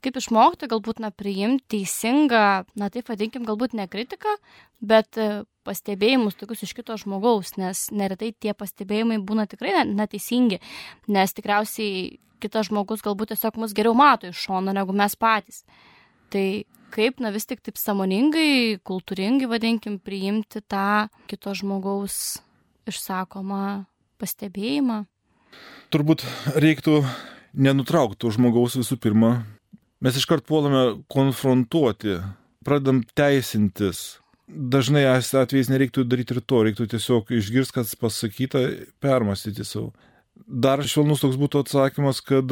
Kaip 0.00 0.16
išmokti 0.16 0.70
galbūt 0.72 1.02
na 1.04 1.10
priimti 1.12 1.66
teisingą, 1.74 2.64
na 2.80 2.88
taip 2.92 3.10
vadinkim, 3.12 3.44
galbūt 3.44 3.74
ne 3.76 3.84
kritiką, 3.90 4.38
bet 4.80 5.20
e, 5.20 5.44
pastebėjimus 5.68 6.38
tokius 6.40 6.64
iš 6.64 6.72
kito 6.78 6.96
žmogaus, 7.00 7.58
nes 7.60 7.90
neretai 7.92 8.32
tie 8.32 8.54
pastebėjimai 8.56 9.20
būna 9.20 9.44
tikrai 9.50 9.82
neteisingi, 9.90 10.62
nes 11.12 11.36
tikriausiai 11.36 12.20
kitas 12.40 12.70
žmogus 12.70 13.04
galbūt 13.04 13.34
tiesiog 13.34 13.60
mus 13.60 13.76
geriau 13.76 13.92
mato 13.96 14.32
iš 14.32 14.46
šono 14.46 14.72
negu 14.72 14.96
mes 14.96 15.16
patys. 15.16 15.60
Tai 16.32 16.46
kaip, 16.94 17.18
na 17.22 17.32
vis 17.34 17.48
tik 17.50 17.64
taip 17.66 17.80
samoningai, 17.80 18.78
kultūringai, 18.86 19.50
vadinkim, 19.50 19.98
priimti 19.98 20.62
tą 20.62 21.08
kito 21.30 21.56
žmogaus 21.58 22.38
išsakomą 22.88 23.64
pastebėjimą 24.22 25.04
turbūt 25.94 26.24
reiktų 26.58 27.02
nenutraukti 27.54 28.32
žmogaus 28.34 28.74
visų 28.80 28.98
pirma. 29.02 29.32
Mes 30.02 30.18
iškart 30.18 30.46
puolame 30.48 31.04
konfrontuoti, 31.12 32.18
pradedam 32.66 33.02
teisintis. 33.16 34.20
Dažnai 34.44 35.06
atvejais 35.08 35.70
nereiktų 35.72 36.04
daryti 36.04 36.34
ir 36.36 36.42
to, 36.44 36.64
reiktų 36.66 36.88
tiesiog 36.92 37.30
išgirsti, 37.32 37.76
kas 37.78 37.94
pasakyta, 37.96 38.66
permastyti 39.00 39.64
savo. 39.64 39.94
Dar 40.34 40.82
švelnus 40.84 41.22
toks 41.22 41.38
būtų 41.40 41.62
atsakymas, 41.64 42.20
kad 42.26 42.50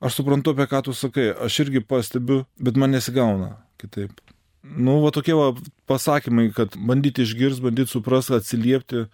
aš 0.00 0.18
suprantu, 0.18 0.54
apie 0.54 0.68
ką 0.70 0.82
tu 0.86 0.94
sakai, 0.96 1.30
aš 1.46 1.62
irgi 1.66 1.84
pastebiu, 1.84 2.44
bet 2.60 2.78
man 2.80 2.94
nesigauna 2.94 3.56
kitaip. 3.80 4.20
Nu, 4.62 4.98
va 5.04 5.10
tokie 5.14 5.36
va 5.38 5.52
pasakymai, 5.88 6.50
kad 6.54 6.74
bandyti 6.76 7.24
išgirsti, 7.24 7.64
bandyti 7.64 7.94
suprasti, 7.94 8.36
atsiliepti, 8.36 9.06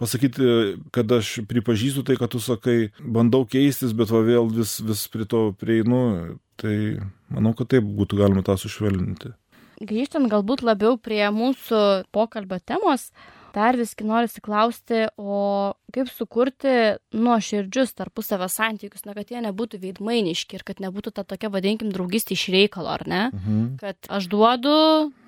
pasakyti, 0.00 0.48
kad 0.94 1.12
aš 1.12 1.38
pripažįstu 1.48 2.04
tai, 2.06 2.16
kad 2.20 2.32
tu 2.32 2.40
sakai, 2.42 2.90
bandau 3.00 3.44
keistis, 3.48 3.94
bet 3.96 4.12
va 4.12 4.22
vėl 4.26 4.50
vis, 4.52 4.78
vis 4.84 5.06
prie 5.12 5.28
to 5.28 5.50
prieinu, 5.60 6.00
tai 6.60 6.74
manau, 7.32 7.54
kad 7.56 7.70
taip 7.72 7.86
būtų 7.86 8.20
galima 8.20 8.44
tą 8.46 8.58
sušvelninti. 8.60 9.32
Grįžtant 9.80 10.28
galbūt 10.28 10.60
labiau 10.66 10.98
prie 11.00 11.22
mūsų 11.32 12.10
pokalbio 12.12 12.58
temos, 12.60 13.08
dar 13.54 13.78
viskai 13.78 14.06
noriu 14.06 14.42
klausti, 14.44 15.06
o 15.18 15.74
kaip 15.94 16.10
sukurti 16.12 16.74
nuoširdžius 17.16 17.94
tarpusavio 17.98 18.48
santykius, 18.50 19.04
na, 19.06 19.14
kad 19.16 19.30
jie 19.32 19.42
nebūtų 19.44 19.80
veidmainiški 19.82 20.58
ir 20.58 20.66
kad 20.66 20.82
nebūtų 20.82 21.14
ta 21.16 21.24
tokia, 21.26 21.50
vadinkim, 21.52 21.92
draugystė 21.94 22.36
iš 22.36 22.48
reikalo, 22.54 22.92
ar 22.94 23.06
ne? 23.08 23.22
Mhm. 23.34 23.64
Kad 23.80 24.10
aš 24.10 24.28
duodu, 24.30 24.76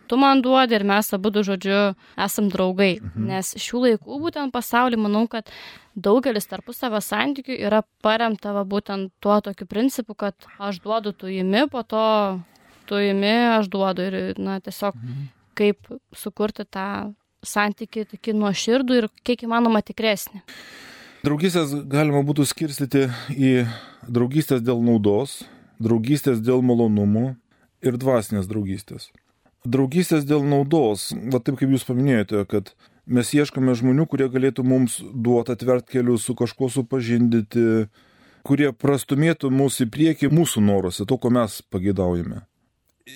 tu 0.06 0.18
man 0.20 0.42
duodi 0.44 0.76
ir 0.76 0.84
mes 0.84 1.08
abu 1.16 1.32
žodžiu 1.32 1.94
esam 2.20 2.50
draugai. 2.52 3.00
Mhm. 3.00 3.28
Nes 3.30 3.54
šių 3.56 3.84
laikų 3.86 4.20
būtent 4.26 4.54
pasaulį 4.54 5.00
manau, 5.00 5.26
kad 5.30 5.48
daugelis 5.94 6.48
tarpusavio 6.50 7.00
santykių 7.00 7.56
yra 7.58 7.82
paremta 8.04 8.52
va, 8.52 8.64
būtent 8.64 9.12
tuo 9.20 9.40
tokiu 9.40 9.66
principu, 9.66 10.14
kad 10.14 10.36
aš 10.58 10.80
duodu 10.84 11.12
tu 11.12 11.32
įimi, 11.32 11.66
po 11.70 11.82
to 11.82 12.04
tu 12.86 13.00
įimi, 13.00 13.58
aš 13.58 13.68
duodu 13.72 14.04
ir 14.04 14.38
na, 14.38 14.60
tiesiog 14.60 14.96
mhm. 14.96 15.26
kaip 15.58 15.90
sukurti 16.16 16.64
tą 16.68 17.12
santyki 17.46 18.06
tokį 18.10 18.36
nuoširdų 18.38 19.00
ir 19.00 19.08
kiek 19.26 19.46
įmanoma 19.46 19.82
tikresnį. 19.84 20.42
Draugystės 21.22 21.74
galima 21.86 22.24
būtų 22.26 22.46
skirstyti 22.50 23.06
į 23.34 23.52
draugystės 24.10 24.62
dėl 24.64 24.82
naudos, 24.82 25.42
draugystės 25.82 26.42
dėl 26.42 26.64
malonumų 26.66 27.34
ir 27.82 27.98
dvasinės 27.98 28.48
draugystės 28.50 29.12
draugystės 29.64 30.26
dėl 30.26 30.42
naudos, 30.46 31.10
va 31.12 31.40
taip 31.40 31.58
kaip 31.60 31.70
jūs 31.72 31.86
paminėjote, 31.86 32.44
kad 32.50 32.72
mes 33.06 33.32
ieškome 33.34 33.74
žmonių, 33.78 34.06
kurie 34.10 34.28
galėtų 34.30 34.64
mums 34.66 34.98
duoti 35.00 35.54
atvert 35.54 35.88
kelius, 35.90 36.26
su 36.26 36.36
kažkuo 36.38 36.70
supažindyti, 36.72 37.86
kurie 38.46 38.72
prastumėtų 38.74 39.52
mūsų 39.54 39.86
į 39.86 39.92
priekį 39.94 40.32
mūsų 40.34 40.64
noruose, 40.66 41.06
to, 41.06 41.18
ko 41.18 41.30
mes 41.34 41.60
pageidaujame. 41.70 42.42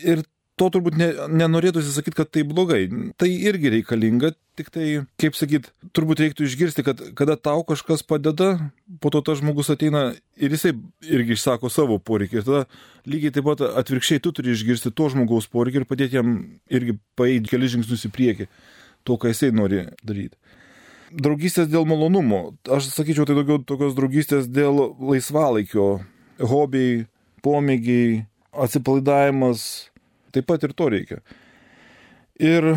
Ir 0.07 0.23
to 0.57 0.69
turbūt 0.73 0.97
ne, 0.97 1.09
nenorėtųsi 1.37 1.93
sakyti, 1.93 2.17
kad 2.17 2.31
tai 2.33 2.43
blogai. 2.49 2.87
Tai 3.21 3.29
irgi 3.29 3.73
reikalinga, 3.75 4.33
tik 4.57 4.71
tai, 4.73 4.87
kaip 5.21 5.37
sakyt, 5.37 5.69
turbūt 5.97 6.23
reiktų 6.23 6.47
išgirsti, 6.47 6.85
kad 6.87 7.03
kada 7.19 7.37
tau 7.37 7.61
kažkas 7.69 8.05
padeda, 8.09 8.55
po 9.03 9.13
to 9.13 9.21
tas 9.25 9.43
žmogus 9.43 9.69
ateina 9.73 10.07
ir 10.41 10.55
jisai 10.57 10.73
irgi 11.05 11.37
išsako 11.37 11.69
savo 11.73 11.99
poreikį. 12.01 12.41
Ir 12.41 12.47
tada 12.47 12.63
lygiai 13.05 13.35
taip 13.37 13.49
pat 13.51 13.67
atvirkščiai 13.83 14.23
tu 14.25 14.33
turi 14.37 14.55
išgirsti 14.57 14.95
to 14.97 15.11
žmogaus 15.13 15.49
poreikį 15.53 15.83
ir 15.83 15.89
padėti 15.91 16.17
jam 16.17 16.39
irgi 16.73 16.97
paeiti 17.21 17.53
keli 17.53 17.69
žingsnius 17.75 18.07
į 18.09 18.13
priekį, 18.17 18.47
to, 19.05 19.19
ką 19.21 19.35
jisai 19.35 19.53
nori 19.53 19.85
daryti. 20.01 20.41
Draugystės 21.17 21.69
dėl 21.71 21.85
malonumo. 21.87 22.57
Aš 22.73 22.89
sakyčiau, 22.95 23.29
tai 23.29 23.37
daugiau 23.37 23.61
tokios 23.63 23.93
draugystės 23.95 24.49
dėl 24.51 24.81
laisvalaikio, 24.99 26.01
hobiai, 26.41 27.05
pomėgiai, 27.45 28.25
atsipalaidavimas, 28.57 29.93
taip 30.37 30.49
pat 30.53 30.67
ir 30.69 30.77
to 30.77 30.91
reikia. 30.93 31.23
Ir 32.37 32.75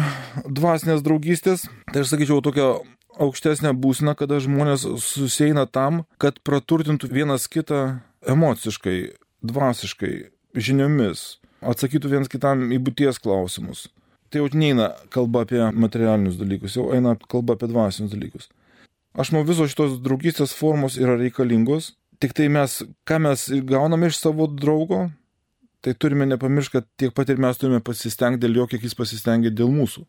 dvasinės 0.48 1.04
draugystės, 1.04 1.66
tai 1.92 2.06
aš 2.06 2.14
sakyčiau, 2.14 2.40
tokia 2.44 2.78
aukštesnė 3.20 3.74
būsena, 3.76 4.16
kada 4.16 4.40
žmonės 4.40 4.86
susieina 5.04 5.66
tam, 5.68 6.06
kad 6.22 6.40
praturtintų 6.48 7.10
vienas 7.12 7.50
kitą 7.52 8.00
emociškai, 8.24 8.98
dvasiškai, 9.44 10.14
žiniomis, 10.56 11.40
atsakytų 11.60 12.14
vienas 12.16 12.32
kitam 12.32 12.70
į 12.72 12.80
būties 12.88 13.20
klausimus. 13.20 13.88
Tai 14.30 14.44
jau 14.44 14.50
neina 14.54 14.92
kalba 15.12 15.44
apie 15.44 15.62
materialinius 15.74 16.38
dalykus, 16.40 16.78
jau 16.78 16.92
eina 16.96 17.16
kalba 17.28 17.58
apie 17.58 17.70
dvasinius 17.72 18.14
dalykus. 18.14 18.50
Aš 19.20 19.34
manau, 19.34 19.48
visos 19.48 19.72
šitos 19.74 19.98
draugystės 20.06 20.54
formos 20.56 21.00
yra 21.02 21.18
reikalingos, 21.20 21.96
tik 22.22 22.36
tai 22.38 22.48
mes, 22.54 22.84
ką 23.10 23.18
mes 23.26 23.48
gauname 23.68 24.12
iš 24.12 24.22
savo 24.22 24.46
draugo, 24.48 25.08
tai 25.86 25.96
turime 25.96 26.28
nepamiršti, 26.30 26.76
kad 26.76 26.90
tiek 27.00 27.16
pat 27.16 27.32
ir 27.32 27.40
mes 27.42 27.60
turime 27.60 27.82
pasistengti 27.86 28.44
dėl 28.46 28.62
jo, 28.62 28.68
kiek 28.72 28.84
jis 28.84 28.98
pasistengia 28.98 29.54
dėl 29.54 29.72
mūsų. 29.74 30.06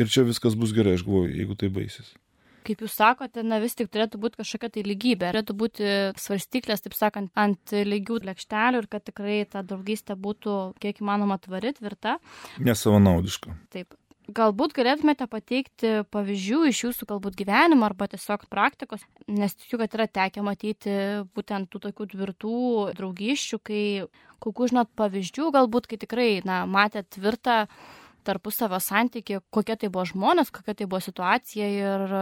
Ir 0.00 0.08
čia 0.08 0.24
viskas 0.24 0.56
bus 0.56 0.72
gerai, 0.72 0.96
aš 0.96 1.04
galvoju, 1.06 1.34
jeigu 1.36 1.56
tai 1.60 1.68
baisys. 1.72 2.14
Kaip 2.62 2.84
jūs 2.84 2.94
sakote, 2.94 3.42
na 3.42 3.58
vis 3.58 3.74
tik 3.74 3.88
turėtų 3.90 4.20
būti 4.22 4.38
kažkokia 4.38 4.70
tai 4.76 4.84
lygybė, 4.86 5.32
turėtų 5.32 5.56
būti 5.58 5.88
svarstyklės, 6.22 6.84
taip 6.84 6.94
sakant, 6.94 7.32
ant 7.34 7.74
lygių 7.74 8.20
lėkštelių 8.28 8.84
ir 8.84 8.86
kad 8.90 9.04
tikrai 9.08 9.40
ta 9.50 9.64
draugystė 9.66 10.14
būtų 10.14 10.58
kiek 10.82 11.02
įmanoma 11.02 11.40
tvari, 11.42 11.74
tvirta. 11.74 12.20
Nesavanaudiška. 12.62 13.56
Taip. 13.74 13.98
Galbūt 14.32 14.74
galėtumėte 14.76 15.26
pateikti 15.30 15.92
pavyzdžių 16.14 16.60
iš 16.70 16.82
jūsų 16.86 17.08
galbūt 17.10 17.36
gyvenimo 17.40 17.86
arba 17.88 18.06
tiesiog 18.12 18.44
praktikos, 18.52 19.02
nes 19.28 19.56
tikiu, 19.58 19.80
kad 19.80 19.96
yra 19.96 20.06
tekę 20.08 20.44
matyti 20.46 20.94
būtent 21.34 21.70
tų 21.72 21.80
tokių 21.88 22.06
tvirtų 22.12 22.60
draugyščių, 22.98 23.58
kai 23.66 23.82
kokių 24.42 24.68
žinot 24.72 24.92
pavyzdžių, 24.98 25.50
galbūt 25.56 25.88
kai 25.90 25.98
tikrai, 26.02 26.30
na, 26.46 26.62
matėt 26.70 27.10
tvirtą 27.16 27.66
tarpusavio 28.26 28.78
santyki, 28.82 29.40
kokie 29.50 29.76
tai 29.76 29.90
buvo 29.90 30.06
žmonės, 30.08 30.52
kokia 30.54 30.76
tai 30.78 30.86
buvo 30.86 31.02
situacija 31.02 31.68
ir 31.74 32.14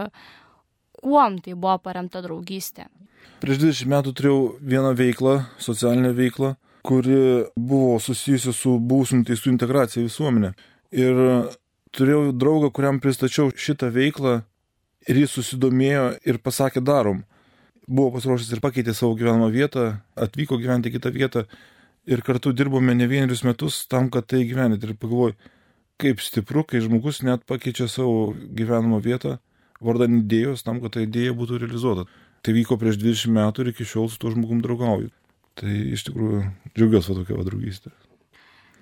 kuom 1.01 1.39
tai 1.45 1.53
buvo 1.53 1.77
paremta 1.85 2.23
draugystė. 2.25 2.89
Prieš 3.41 3.61
20 3.61 3.89
metų 3.93 4.13
turėjau 4.17 4.41
vieną 4.73 4.91
veiklą, 4.97 5.37
socialinę 5.61 6.11
veiklą, 6.17 6.55
kuri 6.85 7.47
buvo 7.57 7.97
susijusi 8.01 8.53
su 8.57 8.77
būsimų 8.81 9.27
teisų 9.29 9.53
integracija 9.53 10.01
į 10.01 10.09
visuomenę. 10.09 10.53
Ir 10.91 11.19
turėjau 11.95 12.31
draugą, 12.35 12.71
kuriam 12.73 12.99
pristačiau 13.03 13.51
šitą 13.51 13.91
veiklą 13.93 14.41
ir 15.09 15.19
jis 15.23 15.35
susidomėjo 15.37 16.05
ir 16.27 16.39
pasakė 16.43 16.83
darom. 16.85 17.23
Buvo 17.87 18.15
pasiruošęs 18.15 18.53
ir 18.55 18.61
pakeitė 18.63 18.93
savo 18.95 19.15
gyvenamą 19.19 19.49
vietą, 19.51 19.87
atvyko 20.15 20.59
gyventi 20.61 20.93
kitą 20.93 21.11
vietą 21.11 21.45
ir 22.07 22.21
kartu 22.25 22.53
dirbome 22.53 22.95
ne 22.95 23.07
vienerius 23.09 23.43
metus 23.43 23.85
tam, 23.91 24.09
kad 24.13 24.29
tai 24.31 24.45
gyvenyti. 24.47 24.87
Ir 24.87 24.99
pagalvoju, 25.01 25.35
kaip 26.01 26.21
stipru, 26.23 26.63
kai 26.67 26.83
žmogus 26.83 27.21
net 27.27 27.43
pakeičia 27.49 27.89
savo 27.91 28.31
gyvenamą 28.33 29.01
vietą 29.03 29.39
vardan 29.81 30.21
idėjos 30.21 30.63
tam, 30.63 30.79
kad 30.81 30.95
ta 30.95 31.03
idėja 31.03 31.33
būtų 31.37 31.63
realizuota. 31.65 32.05
Tai 32.41 32.53
vyko 32.57 32.77
prieš 32.81 33.01
20 33.01 33.35
metų 33.35 33.65
ir 33.65 33.73
iki 33.73 33.85
šiol 33.85 34.07
su 34.09 34.21
tuo 34.21 34.31
žmogum 34.33 34.61
draugauju. 34.63 35.11
Tai 35.59 35.73
iš 35.97 36.07
tikrųjų 36.07 36.45
džiaugiuosi 36.77 37.17
tokia 37.17 37.43
draugystė 37.49 37.91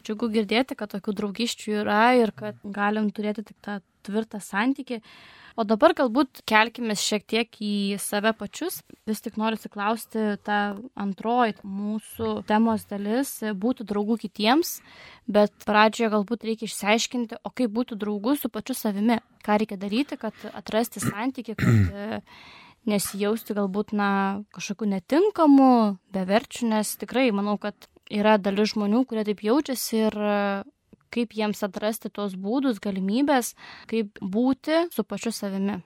džiugu 0.10 0.32
girdėti, 0.34 0.78
kad 0.78 0.90
tokių 0.90 1.14
draugiščių 1.22 1.76
yra 1.84 2.04
ir 2.18 2.34
kad 2.34 2.58
galim 2.66 3.12
turėti 3.14 3.46
tik 3.46 3.60
tą 3.62 3.78
tvirtą 4.08 4.42
santyki. 4.42 5.04
O 5.60 5.66
dabar 5.68 5.92
galbūt 5.92 6.40
kelkime 6.48 6.96
šiek 6.96 7.26
tiek 7.28 7.58
į 7.60 7.98
save 8.00 8.32
pačius. 8.40 8.80
Vis 9.10 9.20
tik 9.20 9.36
noriu 9.38 9.60
atsiklausti, 9.60 10.38
ta 10.48 10.78
antroji 10.96 11.58
mūsų 11.68 12.32
temos 12.48 12.86
dalis 12.88 13.34
būtų 13.60 13.86
draugų 13.90 14.22
kitiems, 14.22 14.78
bet 15.28 15.52
pradžioje 15.68 16.14
galbūt 16.16 16.48
reikia 16.48 16.70
išsiaiškinti, 16.70 17.42
o 17.44 17.52
kaip 17.52 17.76
būtų 17.76 18.00
draugų 18.00 18.38
su 18.40 18.50
pačiu 18.54 18.78
savimi. 18.78 19.20
Ką 19.44 19.60
reikia 19.60 19.76
daryti, 19.82 20.16
kad 20.22 20.48
atrasti 20.54 21.04
santyki, 21.04 21.58
kad 21.60 22.24
nesijausti 22.88 23.56
galbūt, 23.58 23.92
na, 23.98 24.10
kažkokiu 24.56 24.88
netinkamu, 24.94 26.00
beverčiu, 26.16 26.70
nes 26.72 26.96
tikrai 27.02 27.30
manau, 27.36 27.58
kad 27.60 27.76
yra 28.10 28.38
dalis 28.42 28.74
žmonių, 28.74 29.06
kurie 29.08 29.24
taip 29.28 29.44
jaučiasi 29.46 30.04
ir 30.08 30.18
kaip 31.14 31.34
jiems 31.34 31.64
atrasti 31.66 32.12
tos 32.14 32.36
būdus, 32.38 32.82
galimybės, 32.82 33.56
kaip 33.90 34.20
būti 34.22 34.86
su 34.94 35.06
pačiu 35.06 35.34
savimi. 35.34 35.80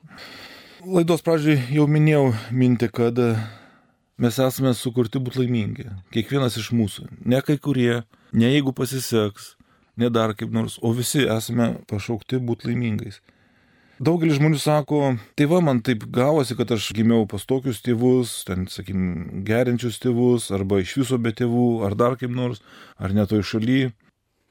Laidos 0.83 1.23
pradžiai 1.23 1.61
jau 1.71 1.87
minėjau 1.87 2.33
mintį, 2.51 2.89
kad 2.91 3.19
mes 4.19 4.39
esame 4.39 4.73
sukurti 4.75 5.21
būti 5.23 5.43
laimingi. 5.43 5.87
Kiekvienas 6.11 6.59
iš 6.59 6.73
mūsų. 6.75 7.07
Ne 7.23 7.39
kai 7.45 7.55
kurie, 7.55 8.01
ne 8.35 8.51
jeigu 8.51 8.75
pasiseks, 8.75 9.53
ne 9.95 10.09
dar 10.11 10.35
kaip 10.35 10.51
nors, 10.51 10.79
o 10.83 10.91
visi 10.95 11.23
esame 11.23 11.73
pašaukti 11.87 12.41
būti 12.43 12.71
laimingais. 12.71 13.21
Daugelis 14.03 14.35
žmonių 14.39 14.57
sako, 14.59 14.99
tai 15.37 15.45
va, 15.47 15.61
man 15.63 15.79
taip 15.85 16.01
gavosi, 16.11 16.57
kad 16.59 16.71
aš 16.75 16.89
gimiau 16.97 17.27
pas 17.29 17.43
tokius 17.47 17.77
tėvus, 17.85 18.31
ten, 18.47 18.65
sakykim, 18.67 19.43
gerinčius 19.47 19.99
tėvus, 20.03 20.49
arba 20.55 20.81
iš 20.81 20.95
viso 20.97 21.19
be 21.21 21.31
tėvų, 21.31 21.67
ar 21.87 21.95
dar 21.95 22.17
kaip 22.19 22.33
nors, 22.33 22.59
ar 22.99 23.13
netoj 23.15 23.45
šaly. 23.47 23.93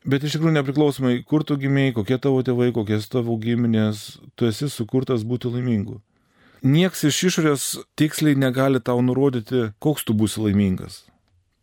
Bet 0.08 0.24
iš 0.24 0.36
tikrųjų 0.36 0.54
nepriklausomai, 0.56 1.18
kur 1.28 1.44
tu 1.44 1.58
gimiai, 1.60 1.92
kokie 1.92 2.16
tavo 2.22 2.40
tėvai, 2.46 2.70
kokie 2.72 2.96
tavo 3.12 3.36
giminės, 3.42 4.22
tu 4.38 4.48
esi 4.48 4.70
sukurtas 4.72 5.26
būti 5.26 5.52
laimingu. 5.52 5.98
Niekas 6.62 7.04
iš 7.10 7.18
išorės 7.32 7.66
tiksliai 7.98 8.38
negali 8.38 8.80
tau 8.80 9.02
nurodyti, 9.04 9.68
koks 9.82 10.06
tu 10.06 10.16
būsi 10.16 10.46
laimingas. 10.46 11.02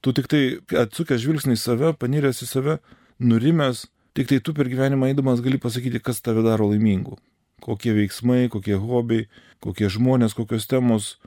Tu 0.03 0.13
tik 0.13 0.29
tai 0.31 0.43
atsukęs 0.83 1.23
žvilgsnį 1.23 1.57
į 1.57 1.63
save, 1.63 1.95
paniręs 1.97 2.43
į 2.45 2.51
save, 2.51 2.77
nurimęs, 3.19 3.87
tik 4.13 4.29
tai 4.29 4.43
tu 4.43 4.53
per 4.53 4.69
gyvenimą 4.69 5.09
eidamas 5.09 5.41
gali 5.41 5.57
pasakyti, 5.57 6.03
kas 6.03 6.21
tave 6.21 6.45
daro 6.45 6.69
laimingu. 6.69 7.17
Kokie 7.63 7.93
veiksmai, 7.95 8.47
kokie 8.51 8.77
hobiai, 8.79 9.27
kokie 9.63 9.89
žmonės, 9.91 10.35
kokios 10.37 10.67
temos, 10.69 11.17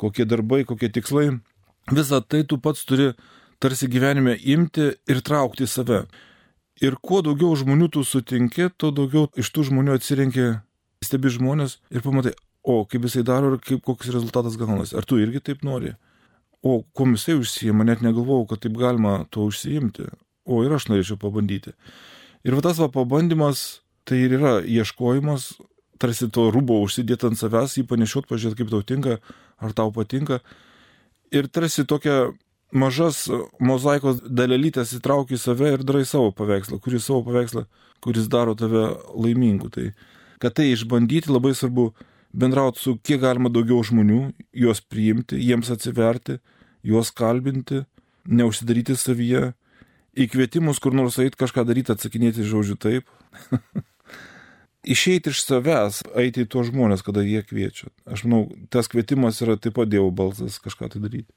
kokie 0.00 0.26
darbai, 0.28 0.62
kokie 0.68 0.90
tikslai. 0.92 1.40
Visą 1.90 2.20
tai 2.22 2.44
tu 2.44 2.60
pats 2.62 2.84
turi 2.86 3.12
tarsi 3.60 3.88
gyvenime 3.90 4.36
imti 4.38 4.92
ir 5.10 5.22
traukti 5.26 5.66
į 5.66 5.70
save. 5.70 6.00
Ir 6.80 6.96
kuo 7.02 7.20
daugiau 7.24 7.52
žmonių 7.56 7.90
tu 7.92 8.04
sutinki, 8.04 8.70
tuo 8.80 8.92
daugiau 8.94 9.28
iš 9.36 9.50
tų 9.52 9.66
žmonių 9.68 9.98
atsirenki 9.98 10.46
stebi 11.04 11.32
žmonės 11.32 11.78
ir 11.92 12.04
pamatai, 12.04 12.32
o 12.64 12.84
kaip 12.88 13.04
jisai 13.04 13.24
daro 13.26 13.54
ir 13.54 13.60
kaip, 13.64 13.82
koks 13.84 14.12
rezultatas 14.12 14.56
gaunasi. 14.60 14.96
Ar 14.96 15.04
tu 15.04 15.20
irgi 15.20 15.42
taip 15.44 15.64
nori? 15.66 15.96
O 16.64 16.82
kuo 16.96 17.06
jisai 17.12 17.36
užsijima, 17.40 17.84
net 17.88 18.04
negalvojau, 18.04 18.48
kad 18.52 18.64
taip 18.64 18.76
galima 18.80 19.22
tuo 19.32 19.48
užsijimti 19.48 20.08
o 20.50 20.64
ir 20.64 20.74
aš 20.74 20.88
norėčiau 20.90 21.18
pabandyti. 21.20 21.74
Ir 22.46 22.56
va 22.56 22.64
tas 22.64 22.80
va 22.80 22.88
pabandymas, 22.92 23.80
tai 24.08 24.22
ir 24.24 24.36
yra 24.38 24.58
ieškojimas, 24.64 25.52
tarsi 26.00 26.30
to 26.32 26.48
rūbo 26.54 26.80
užsidėti 26.84 27.28
ant 27.28 27.40
savęs, 27.40 27.76
jį 27.78 27.86
panešiot, 27.90 28.28
pažiūrėti, 28.30 28.62
kaip 28.62 28.72
tau 28.72 28.84
tinka, 28.86 29.18
ar 29.60 29.74
tau 29.76 29.92
patinka. 29.94 30.40
Ir 31.30 31.48
tarsi 31.52 31.84
tokia 31.88 32.32
mažas 32.72 33.24
mozaikos 33.62 34.22
dalelytės 34.24 34.94
įtrauki 34.98 35.36
į 35.36 35.42
save 35.42 35.74
ir 35.74 35.84
darai 35.86 36.06
savo 36.08 36.30
paveikslą, 36.34 36.80
kuris 36.82 37.06
savo 37.06 37.24
paveikslą, 37.26 37.66
kuris 38.02 38.30
daro 38.30 38.56
tave 38.58 38.86
laimingu. 39.14 39.70
Tai 39.74 39.90
kad 40.40 40.56
tai 40.56 40.70
išbandyti 40.72 41.32
labai 41.32 41.52
svarbu 41.54 41.90
bendrauti 42.32 42.80
su 42.80 42.96
kiek 43.02 43.20
galima 43.22 43.50
daugiau 43.52 43.82
žmonių, 43.84 44.20
juos 44.54 44.80
priimti, 44.80 45.38
jiems 45.42 45.70
atsiverti, 45.74 46.38
juos 46.86 47.10
kalbinti, 47.10 47.84
neužsidaryti 48.30 48.96
savyje, 48.96 49.50
įkvietimus 50.16 50.80
kur 50.82 50.96
nors 50.96 51.18
eiti 51.22 51.38
kažką 51.40 51.64
daryti, 51.68 51.94
atsakinėti 51.94 52.46
žodžiu 52.46 52.78
taip. 52.80 53.10
Išeiti 54.94 55.30
iš 55.34 55.42
savęs, 55.44 56.00
eiti 56.16 56.46
į 56.46 56.48
tuos 56.50 56.70
žmonės, 56.70 57.04
kada 57.04 57.22
jie 57.26 57.42
kviečia. 57.44 57.90
Aš 58.08 58.24
manau, 58.24 58.46
tas 58.72 58.88
kvietimas 58.88 59.42
yra 59.44 59.58
taip 59.60 59.76
pat 59.76 59.90
Dievo 59.92 60.08
balsas 60.10 60.56
kažką 60.62 60.88
tai 60.94 61.04
daryti. 61.04 61.28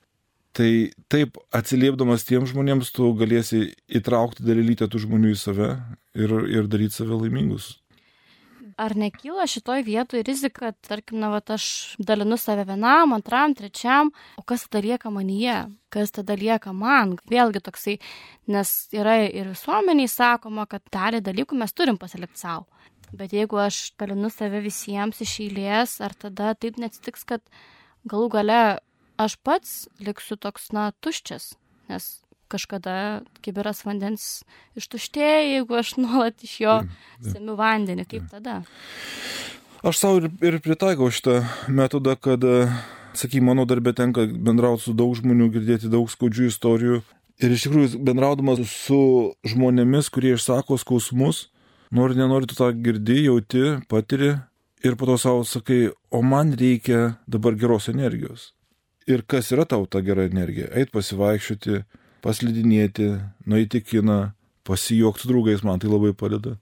Tai 0.53 0.70
taip 1.12 1.39
atsiliepdamas 1.51 2.24
tiem 2.30 2.46
žmonėms, 2.48 2.94
tu 2.96 3.10
galėsi 3.18 3.74
įtraukti 3.89 4.46
dalelytę 4.46 4.88
tų 4.88 5.01
žmonių 5.08 5.34
į 5.34 5.39
save 5.42 5.70
ir, 6.15 6.36
ir 6.46 6.70
daryti 6.72 7.01
save 7.01 7.18
laimingus 7.18 7.74
ar 8.77 8.96
nekyla 8.98 9.46
šitoj 9.50 9.84
vietoj 9.86 10.24
rizika, 10.25 10.72
tarkim, 10.86 11.20
na, 11.22 11.29
va, 11.33 11.42
aš 11.55 11.96
dalinu 12.00 12.38
save 12.40 12.66
vienam, 12.70 13.14
antram, 13.16 13.55
trečiam, 13.57 14.12
o 14.38 14.44
kas 14.48 14.66
tada 14.68 14.83
lieka 14.86 15.12
manyje, 15.14 15.57
kas 15.94 16.16
tada 16.16 16.38
lieka 16.40 16.74
man. 16.74 17.18
Vėlgi 17.29 17.64
toksai, 17.64 17.98
nes 18.51 18.74
yra 18.96 19.20
ir 19.27 19.51
visuomeniai 19.53 20.12
sakoma, 20.12 20.66
kad 20.70 20.86
dalį 20.94 21.22
dalykų 21.25 21.59
mes 21.59 21.75
turim 21.75 22.00
pasilikti 22.01 22.42
savo. 22.46 22.68
Bet 23.14 23.36
jeigu 23.36 23.59
aš 23.62 23.92
dalinu 24.01 24.31
save 24.33 24.64
visiems 24.64 25.22
iš 25.22 25.38
eilės, 25.46 26.00
ar 26.01 26.16
tada 26.18 26.55
taip 26.57 26.79
neatsitiks, 26.81 27.27
kad 27.29 27.46
galų 28.09 28.31
gale 28.40 28.62
aš 29.22 29.38
pats 29.46 29.83
liksiu 30.01 30.40
toks, 30.42 30.72
na, 30.74 30.90
tuščias, 31.03 31.53
nes 31.92 32.23
kažkada 32.53 32.96
kibiras 33.46 33.83
vandens 33.87 34.44
ištuštėja, 34.79 35.42
jeigu 35.57 35.79
aš 35.79 35.96
nuolat 36.00 36.46
iš 36.46 36.53
jo 36.61 36.77
semiu 37.25 37.57
vandenį, 37.59 38.05
kaip 38.09 38.29
tada? 38.31 38.61
Aš 39.83 40.00
savo 40.00 40.22
ir, 40.22 40.29
ir 40.46 40.61
pritaikau 40.63 41.09
šitą 41.11 41.42
metodą, 41.68 42.16
kad, 42.16 42.46
sakykime, 43.20 43.50
mano 43.50 43.66
darbė 43.68 43.92
tenka 43.98 44.24
bendrauti 44.31 44.85
su 44.85 44.94
daug 44.96 45.11
žmonių, 45.20 45.50
girdėti 45.57 45.92
daug 45.92 46.07
skaudžių 46.11 46.48
istorijų. 46.53 47.01
Ir 47.44 47.51
iš 47.51 47.66
tikrųjų, 47.66 48.00
bendraudamas 48.07 48.61
su 48.70 49.01
žmonėmis, 49.50 50.07
kurie 50.13 50.37
išsako 50.37 50.77
skausmus, 50.79 51.48
nori, 51.92 52.16
nenori, 52.16 52.48
tu 52.48 52.55
tą 52.55 52.70
girdi, 52.85 53.25
jauti, 53.25 53.66
patiri 53.92 54.37
ir 54.83 54.96
po 54.96 55.09
to 55.09 55.18
savo 55.18 55.44
sakai, 55.44 55.89
o 56.11 56.22
man 56.22 56.53
reikia 56.59 57.18
dabar 57.27 57.55
geros 57.59 57.89
energijos. 57.89 58.51
Ir 59.07 59.24
kas 59.27 59.51
yra 59.51 59.66
tau 59.68 59.83
ta 59.85 60.00
gera 60.00 60.24
energija? 60.29 60.70
Eit 60.72 60.92
pasivaikščioti, 60.96 61.81
paslidinėti, 62.24 63.09
nueiti 63.50 63.83
kiną, 63.83 64.33
pasijokti 64.68 65.29
draugais, 65.29 65.64
man 65.68 65.81
tai 65.81 65.92
labai 65.92 66.14
padeda. 66.16 66.57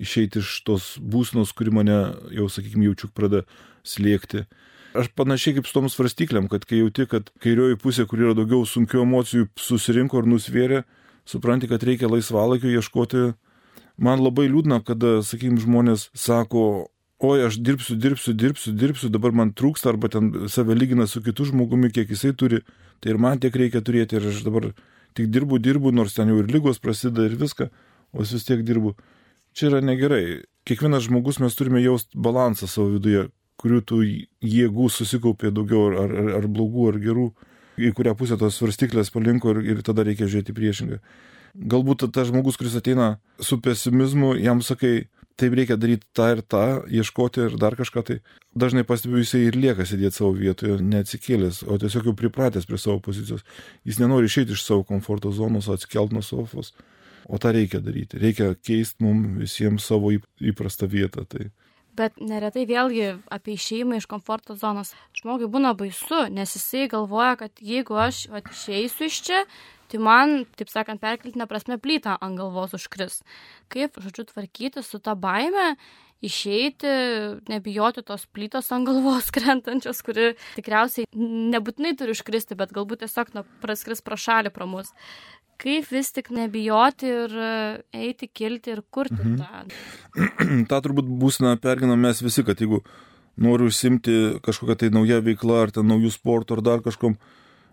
Išeiti 0.00 0.40
iš 0.42 0.56
tos 0.66 0.94
būsnos, 0.98 1.52
kuri 1.54 1.70
mane 1.74 1.98
jau, 2.34 2.48
sakykime, 2.50 2.88
jaučiu 2.88 3.10
pradeda 3.14 3.44
slėgti. 3.86 4.46
Aš 4.94 5.10
panašiai 5.18 5.56
kaip 5.56 5.68
su 5.68 5.74
tom 5.74 5.88
svarstyklėm, 5.90 6.48
kad 6.50 6.64
kai 6.66 6.80
jauti, 6.80 7.06
kad 7.10 7.30
kairioji 7.42 7.78
pusė, 7.82 8.06
kur 8.10 8.22
yra 8.22 8.34
daugiau 8.38 8.62
sunkių 8.66 9.02
emocijų, 9.02 9.48
susirinko 9.58 10.22
ir 10.22 10.28
nusvėrė, 10.30 10.82
supranti, 11.26 11.70
kad 11.70 11.82
reikia 11.86 12.10
laisvalaikio 12.10 12.70
ieškoti. 12.70 13.24
Man 13.98 14.22
labai 14.22 14.48
liūdna, 14.50 14.80
kada, 14.86 15.20
sakykime, 15.26 15.60
žmonės 15.62 16.08
sako, 16.18 16.64
oi, 17.22 17.44
aš 17.46 17.58
dirbsiu, 17.62 17.98
dirbsiu, 17.98 18.34
dirbsiu, 18.38 18.74
dirbsiu, 18.74 19.10
dabar 19.14 19.34
man 19.34 19.52
trūksta, 19.54 19.92
arba 19.92 20.10
ten 20.10 20.48
save 20.50 20.74
lygina 20.78 21.06
su 21.10 21.22
kitu 21.22 21.46
žmogumi, 21.50 21.92
kiek 21.94 22.10
jisai 22.10 22.34
turi, 22.38 22.62
tai 23.02 23.14
ir 23.14 23.20
man 23.22 23.42
tiek 23.42 23.54
reikia 23.54 23.82
turėti, 23.84 24.18
ir 24.18 24.30
aš 24.30 24.42
dabar 24.46 24.72
tik 25.14 25.30
dirbu, 25.32 25.60
dirbu, 25.62 25.92
nors 25.94 26.14
ten 26.16 26.30
jau 26.30 26.40
ir 26.42 26.50
lygos 26.50 26.80
prasideda 26.82 27.28
ir 27.28 27.38
viską, 27.40 27.70
o 28.12 28.22
vis 28.22 28.46
tiek 28.46 28.62
dirbu. 28.66 28.94
Čia 29.54 29.70
yra 29.70 29.80
negerai. 29.84 30.42
Kiekvienas 30.66 31.06
žmogus 31.06 31.38
mes 31.42 31.54
turime 31.54 31.82
jausti 31.82 32.18
balansą 32.18 32.66
savo 32.70 32.94
viduje, 32.96 33.28
kurių 33.60 33.80
tų 33.86 34.00
jėgų 34.42 34.88
susikaupė 34.90 35.52
daugiau, 35.54 35.90
ar, 35.92 36.10
ar, 36.10 36.30
ar 36.40 36.48
blogų, 36.50 36.88
ar 36.90 36.98
gerų, 37.02 37.28
į 37.78 37.92
kurią 37.94 38.14
pusę 38.18 38.38
tos 38.40 38.58
svarstyklės 38.58 39.12
palinko 39.14 39.54
ir, 39.54 39.62
ir 39.74 39.82
tada 39.86 40.06
reikia 40.06 40.28
žiūrėti 40.30 40.56
priešingai. 40.56 41.00
Galbūt 41.54 42.08
tas 42.14 42.30
žmogus, 42.30 42.58
kuris 42.58 42.74
ateina 42.78 43.18
su 43.38 43.60
pesimizmu, 43.62 44.34
jam 44.42 44.62
sakai, 44.64 45.06
taip 45.40 45.54
reikia 45.58 45.76
daryti 45.80 46.06
tą 46.16 46.30
ir 46.34 46.42
tą, 46.46 46.64
ieškoti 46.90 47.46
ir 47.48 47.56
dar 47.60 47.76
kažką, 47.78 48.04
tai 48.06 48.18
dažnai 48.54 48.84
pastebiu, 48.86 49.20
jisai 49.22 49.44
ir 49.48 49.58
lieka 49.58 49.86
sėdėti 49.88 50.20
savo 50.20 50.32
vietoje, 50.38 50.78
neatsikėlęs, 50.82 51.64
o 51.66 51.78
tiesiog 51.82 52.10
jau 52.10 52.16
pripratęs 52.18 52.68
prie 52.70 52.78
savo 52.80 53.00
pozicijos. 53.04 53.44
Jis 53.88 54.00
nenori 54.02 54.30
išeiti 54.30 54.54
iš 54.54 54.64
savo 54.66 54.86
komforto 54.86 55.32
zonos, 55.34 55.70
atsikelt 55.72 56.14
nuo 56.14 56.22
sofos, 56.22 56.72
o 57.26 57.40
tą 57.42 57.54
reikia 57.56 57.82
daryti. 57.82 58.20
Reikia 58.22 58.54
keisti 58.54 59.04
mums 59.04 59.40
visiems 59.42 59.90
savo 59.90 60.12
įprastą 60.14 60.90
vietą. 60.90 61.26
Tai. 61.26 61.50
Bet 61.94 62.18
neretai 62.18 62.64
vėlgi 62.66 63.12
apie 63.30 63.54
išeimą 63.54 64.00
iš 64.00 64.08
komforto 64.10 64.56
zonos. 64.58 64.94
Žmogui 65.14 65.46
būna 65.50 65.74
baisu, 65.78 66.24
nes 66.30 66.56
jisai 66.56 66.88
galvoja, 66.90 67.36
kad 67.44 67.62
jeigu 67.62 67.98
aš 68.02 68.26
išeisiu 68.50 69.10
iš 69.10 69.20
čia, 69.28 69.44
tai 69.94 70.02
man, 70.02 70.40
taip 70.58 70.72
sakant, 70.72 71.02
perkeltinė 71.02 71.46
prasme 71.50 71.78
plyta 71.78 72.16
ant 72.24 72.38
galvos 72.38 72.74
užkris. 72.74 73.20
Kaip, 73.70 74.00
žodžiu, 74.02 74.26
tvarkyti 74.32 74.82
su 74.82 74.98
ta 74.98 75.14
baime, 75.14 75.76
išeiti, 76.24 76.90
nebijoti 77.50 78.02
tos 78.06 78.26
plytos 78.34 78.72
ant 78.74 78.88
galvos 78.88 79.30
krentančios, 79.36 80.02
kuri 80.06 80.32
tikriausiai 80.56 81.06
nebūtinai 81.54 81.94
turi 82.00 82.16
užkristi, 82.16 82.58
bet 82.58 82.74
galbūt 82.74 83.04
tiesiog 83.04 83.32
nu, 83.36 83.46
praskris 83.62 84.02
pro 84.04 84.18
šalį 84.18 84.52
pro 84.54 84.68
mus. 84.70 84.90
Kaip 85.62 85.86
vis 85.94 86.10
tik 86.10 86.32
nebijoti 86.34 87.06
ir 87.06 87.34
eiti, 87.94 88.26
kilti 88.26 88.72
ir 88.74 88.82
kurti 88.90 89.20
mhm. 89.20 89.36
tą. 89.38 90.16
tą 90.70 90.80
turbūt 90.88 91.06
būsime 91.22 91.54
perginam 91.62 92.02
mes 92.02 92.24
visi, 92.24 92.42
kad 92.46 92.58
jeigu 92.58 92.82
noriu 93.38 93.70
užsimti 93.70 94.40
kažkokią 94.42 94.78
tai 94.80 94.90
naują 94.94 95.20
veiklą, 95.22 95.62
ar 95.62 95.74
ten 95.74 95.86
naujų 95.90 96.10
sportų, 96.14 96.58
ar 96.58 96.66
dar 96.66 96.82
kažkom, 96.82 97.14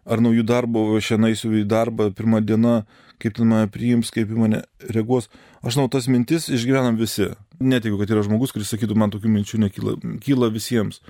ar 0.06 0.22
naujų 0.24 0.44
darbų, 0.48 0.84
šiandien 1.04 1.32
eisiu 1.32 1.54
į 1.60 1.66
darbą, 1.70 2.10
pirmą 2.16 2.42
dieną, 2.46 2.82
kaip 3.22 3.38
ten 3.38 3.50
mane 3.52 3.70
priims, 3.72 4.12
kaip 4.14 4.32
į 4.32 4.40
mane 4.40 4.62
reaguos. 4.90 5.30
Aš 5.62 5.78
žinau, 5.78 5.88
tas 5.94 6.10
mintis 6.10 6.50
išgyvenam 6.50 6.98
visi. 7.00 7.30
Netikiu, 7.62 8.00
kad 8.02 8.12
yra 8.14 8.24
žmogus, 8.26 8.54
kuris 8.56 8.72
sakytų, 8.74 8.98
man 8.98 9.14
tokių 9.14 9.32
minčių 9.32 9.62
nekyla. 9.66 9.98
Kyla 10.26 10.50
visiems. 10.54 11.02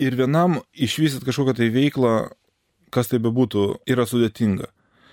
Ir 0.00 0.16
vienam 0.16 0.62
išvystyt 0.72 1.26
kažkokią 1.26 1.58
tai 1.58 1.68
veiklą, 1.74 2.14
kas 2.94 3.12
tai 3.12 3.20
bebūtų, 3.20 3.66
yra 3.90 4.06
sudėtinga. 4.08 4.70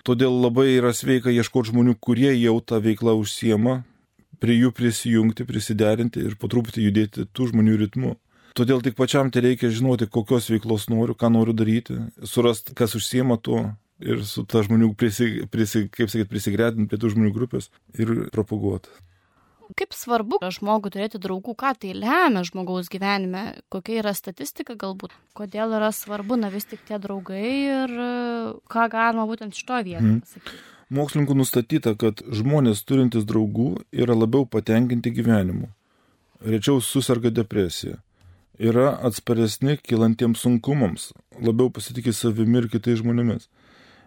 Todėl 0.08 0.32
labai 0.40 0.70
yra 0.78 0.94
sveika 0.96 1.28
ieškoti 1.34 1.74
žmonių, 1.74 1.98
kurie 2.00 2.30
jau 2.32 2.56
tą 2.64 2.78
veiklą 2.80 3.12
užsiema, 3.20 3.82
prie 4.40 4.56
jų 4.56 4.72
prisijungti, 4.72 5.44
prisiderinti 5.44 6.22
ir 6.24 6.38
po 6.40 6.48
truputį 6.48 6.86
judėti 6.86 7.26
tų 7.34 7.50
žmonių 7.52 7.76
ritmu. 7.82 8.14
Todėl 8.58 8.80
tik 8.82 8.96
pačiam 8.98 9.28
tai 9.30 9.44
reikia 9.44 9.70
žinoti, 9.70 10.08
kokios 10.10 10.48
veiklos 10.50 10.88
noriu, 10.90 11.14
ką 11.14 11.30
noriu 11.30 11.54
daryti, 11.54 11.94
surasti, 12.26 12.74
kas 12.74 12.96
užsiema 12.98 13.36
tuo 13.38 13.68
ir 14.02 14.24
su 14.26 14.42
ta 14.46 14.64
žmonių, 14.66 14.92
prisi, 14.98 15.28
prisi, 15.50 15.84
kaip 15.94 16.10
sakyt, 16.10 16.30
prisigretinti 16.30 16.88
prie 16.90 16.98
tų 17.02 17.12
žmonių 17.14 17.30
grupės 17.34 17.70
ir 17.98 18.10
propaguoti. 18.34 18.90
Kaip 19.76 19.92
svarbu 19.92 20.38
žmogui 20.54 20.88
turėti 20.94 21.18
draugų, 21.20 21.52
ką 21.60 21.74
tai 21.82 21.90
lemia 21.92 22.40
žmogaus 22.48 22.88
gyvenime, 22.88 23.58
kokia 23.68 23.98
yra 24.00 24.14
statistika 24.16 24.72
galbūt, 24.80 25.12
kodėl 25.36 25.74
yra 25.76 25.90
svarbu, 25.92 26.38
na 26.40 26.48
vis 26.48 26.64
tik 26.70 26.80
tie 26.88 26.96
draugai 26.98 27.44
ir 27.84 27.92
ką 28.72 28.86
galima 28.94 29.26
būtent 29.28 29.52
iš 29.54 29.66
to 29.68 29.82
vietą 29.84 30.02
Mhm. 30.06 30.20
pasakyti. 30.24 30.62
Mokslininkų 30.88 31.34
nustatyta, 31.36 31.92
kad 32.00 32.22
žmonės 32.32 32.80
turintys 32.88 33.26
draugų 33.28 33.82
yra 33.92 34.14
labiau 34.16 34.46
patenkinti 34.48 35.12
gyvenimu, 35.12 35.68
rečiau 36.40 36.80
susirga 36.80 37.28
depresija, 37.28 37.98
yra 38.58 38.90
atsparesni 39.06 39.78
kilantiems 39.78 40.42
sunkumams, 40.44 41.12
labiau 41.40 41.70
pasitikė 41.70 42.12
savimi 42.14 42.62
ir 42.62 42.68
kitais 42.72 43.00
žmonėmis. 43.02 43.48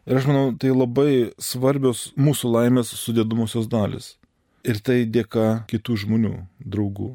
Ir 0.09 0.17
aš 0.17 0.27
manau, 0.27 0.51
tai 0.57 0.73
labai 0.73 1.31
svarbios 1.41 2.09
mūsų 2.17 2.51
laimės 2.55 2.93
sudėdamosios 2.97 3.69
dalis. 3.71 4.15
Ir 4.65 4.81
tai 4.85 5.03
dėka 5.09 5.63
kitų 5.69 5.97
žmonių, 6.03 6.33
draugų, 6.61 7.11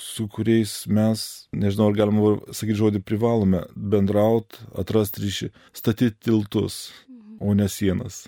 su 0.00 0.26
kuriais 0.32 0.86
mes, 0.88 1.24
nežinau, 1.52 1.90
ar 1.90 1.96
galima 1.98 2.34
sakyti 2.56 2.78
žodį, 2.78 3.02
privalome 3.04 3.64
bendrauti, 3.76 4.62
atrasti 4.78 5.24
ryšį, 5.24 5.50
statyti 5.76 6.28
tiltus, 6.28 6.90
o 7.40 7.52
ne 7.56 7.68
sienas. 7.68 8.26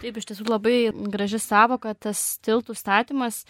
Taip, 0.00 0.16
iš 0.16 0.30
tiesų 0.30 0.46
labai 0.48 0.76
graži 1.12 1.36
savoka, 1.42 1.90
tas 1.92 2.38
tiltų 2.40 2.72
statymas, 2.78 3.42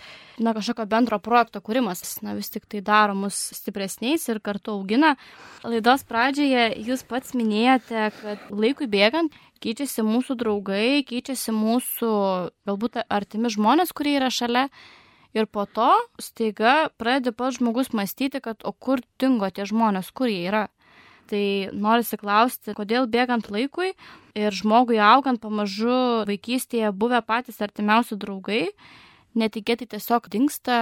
na 0.43 0.51
kažkokio 0.57 0.83
bendro 0.91 1.21
projekto 1.23 1.61
kūrimas, 1.63 2.03
na 2.27 2.35
vis 2.35 2.51
tik 2.51 2.65
tai 2.67 2.81
daro 2.83 3.15
mus 3.15 3.39
stipresniais 3.55 4.25
ir 4.33 4.41
kartu 4.43 4.75
augina. 4.75 5.13
Laidos 5.63 6.03
pradžioje 6.09 6.73
jūs 6.89 7.05
pats 7.07 7.37
minėjote, 7.39 8.09
kad 8.19 8.51
laikui 8.51 8.91
bėgant 8.91 9.37
keičiasi 9.63 10.03
mūsų 10.03 10.41
draugai, 10.41 11.05
keičiasi 11.07 11.55
mūsų 11.55 12.11
galbūt 12.67 12.99
artimi 13.07 13.53
žmonės, 13.55 13.95
kurie 13.95 14.17
yra 14.19 14.33
šalia. 14.35 14.67
Ir 15.39 15.47
po 15.47 15.63
to 15.71 15.93
staiga 16.19 16.91
pradeda 16.99 17.31
pats 17.31 17.61
žmogus 17.61 17.93
mąstyti, 17.95 18.43
kad 18.43 18.67
o 18.67 18.75
kur 18.75 18.99
dingo 19.23 19.47
tie 19.55 19.71
žmonės, 19.71 20.11
kur 20.11 20.27
jie 20.27 20.43
yra. 20.51 20.67
Tai 21.31 21.45
norisi 21.71 22.19
klausti, 22.19 22.75
kodėl 22.75 23.07
bėgant 23.07 23.47
laikui 23.55 23.93
ir 24.35 24.55
žmogui 24.57 24.99
augant 24.99 25.39
pamažu 25.39 26.25
vaikystėje 26.27 26.91
buvę 26.91 27.21
patys 27.23 27.61
artimiausi 27.63 28.19
draugai, 28.19 28.65
netikėtai 29.39 29.87
tiesiog 29.95 30.27
dinksta, 30.33 30.81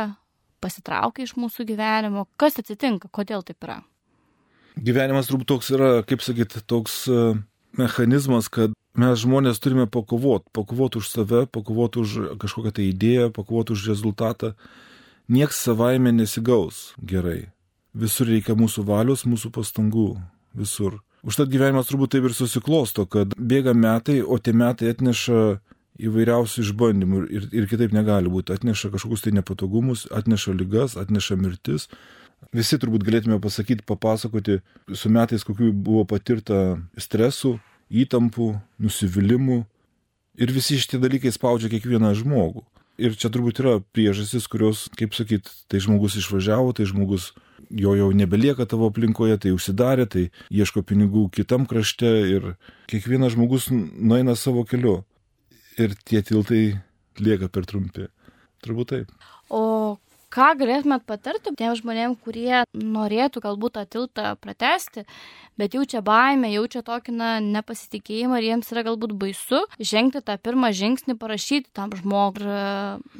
pasitraukia 0.64 1.26
iš 1.26 1.34
mūsų 1.36 1.66
gyvenimo. 1.68 2.24
Kas 2.40 2.56
atsitinka, 2.62 3.10
kodėl 3.12 3.44
taip 3.44 3.60
yra? 3.66 3.82
Gyvenimas 4.78 5.28
turbūt 5.28 5.50
toks 5.50 5.72
yra, 5.74 5.90
kaip 6.06 6.22
sakyti, 6.22 6.62
toks 6.64 7.02
e, 7.10 7.20
mechanizmas, 7.76 8.48
kad 8.48 8.72
mes 8.98 9.20
žmonės 9.20 9.60
turime 9.62 9.88
pakovoti, 9.90 10.48
pakovoti 10.54 11.02
už 11.02 11.10
save, 11.10 11.44
pakovoti 11.50 12.02
už 12.02 12.16
kažkokią 12.40 12.74
tai 12.78 12.88
idėją, 12.92 13.28
pakovoti 13.34 13.74
už 13.74 13.88
rezultatą. 13.90 14.54
Niekas 15.28 15.60
savaime 15.66 16.14
nesigaus 16.14 16.94
gerai. 17.04 17.50
Visur 17.92 18.30
reikia 18.30 18.54
mūsų 18.56 18.86
valios, 18.86 19.26
mūsų 19.26 19.50
pastangų. 19.52 20.12
Visur. 20.58 20.98
Užtat 21.26 21.50
gyvenimas 21.50 21.88
turbūt 21.90 22.14
taip 22.14 22.28
ir 22.28 22.34
susiklosto, 22.36 23.04
kad 23.10 23.34
bėga 23.34 23.74
metai, 23.74 24.20
o 24.22 24.38
tie 24.38 24.54
metai 24.54 24.92
atneša 24.92 25.58
įvairiausių 25.98 26.62
išbandymų 26.62 27.24
ir, 27.34 27.48
ir 27.50 27.66
kitaip 27.70 27.94
negali 27.94 28.30
būti. 28.30 28.54
Atneša 28.54 28.92
kažkokius 28.92 29.24
tai 29.24 29.34
nepatogumus, 29.34 30.06
atneša 30.14 30.54
lygas, 30.54 30.94
atneša 31.00 31.38
mirtis. 31.40 31.88
Visi 32.54 32.78
turbūt 32.78 33.02
galėtume 33.06 33.40
pasakyti, 33.42 33.82
papasakoti 33.86 34.60
su 34.94 35.10
metais, 35.10 35.42
kokiu 35.46 35.72
buvo 35.74 36.04
patirta 36.06 36.78
stresų, 36.94 37.56
įtampų, 37.90 38.52
nusivylimų. 38.78 39.64
Ir 40.38 40.54
visi 40.54 40.78
šitie 40.78 41.00
dalykai 41.02 41.34
spaudžia 41.34 41.72
kiekvieną 41.72 42.14
žmogų. 42.20 42.62
Ir 42.98 43.18
čia 43.18 43.30
turbūt 43.30 43.58
yra 43.62 43.76
priežastis, 43.94 44.46
kurios, 44.50 44.86
kaip 44.98 45.14
sakyt, 45.18 45.50
tai 45.70 45.82
žmogus 45.82 46.16
išvažiavo, 46.18 46.70
tai 46.78 46.86
žmogus 46.86 47.32
jo 47.70 47.94
jau 47.98 48.08
nebelieka 48.16 48.66
tavo 48.68 48.88
aplinkoje, 48.92 49.38
tai 49.44 49.54
užsidarė, 49.54 50.08
tai 50.08 50.24
ieško 50.50 50.82
pinigų 50.86 51.28
kitam 51.34 51.66
krašte 51.68 52.10
ir 52.32 52.52
kiekvienas 52.90 53.36
žmogus 53.36 53.68
nueina 53.72 54.36
savo 54.36 54.64
keliu. 54.68 55.02
Ir 55.78 55.94
tie 56.04 56.22
tiltai 56.26 56.80
lieka 57.22 57.48
per 57.52 57.66
trumpi. 57.68 58.08
Turbūt 58.64 58.90
taip. 58.92 59.12
O 59.54 59.96
ką 60.34 60.48
galėtumėt 60.60 61.04
patarti 61.08 61.52
tiems 61.56 61.82
žmonėms, 61.82 62.18
kurie 62.24 62.64
norėtų 62.74 63.42
galbūt 63.44 63.76
tą 63.78 63.84
tiltą 63.88 64.32
pratesti, 64.42 65.04
bet 65.60 65.76
jaučia 65.76 66.02
baimę, 66.04 66.50
jaučia 66.52 66.82
tokį 66.86 67.14
na, 67.16 67.30
nepasitikėjimą 67.44 68.40
ir 68.40 68.48
jiems 68.50 68.72
yra 68.74 68.84
galbūt 68.90 69.14
baisu 69.18 69.64
žengti 69.78 70.22
tą 70.24 70.36
pirmą 70.42 70.72
žingsnį, 70.76 71.16
parašyti 71.20 71.72
tam 71.76 71.94
žmogui, 71.96 72.44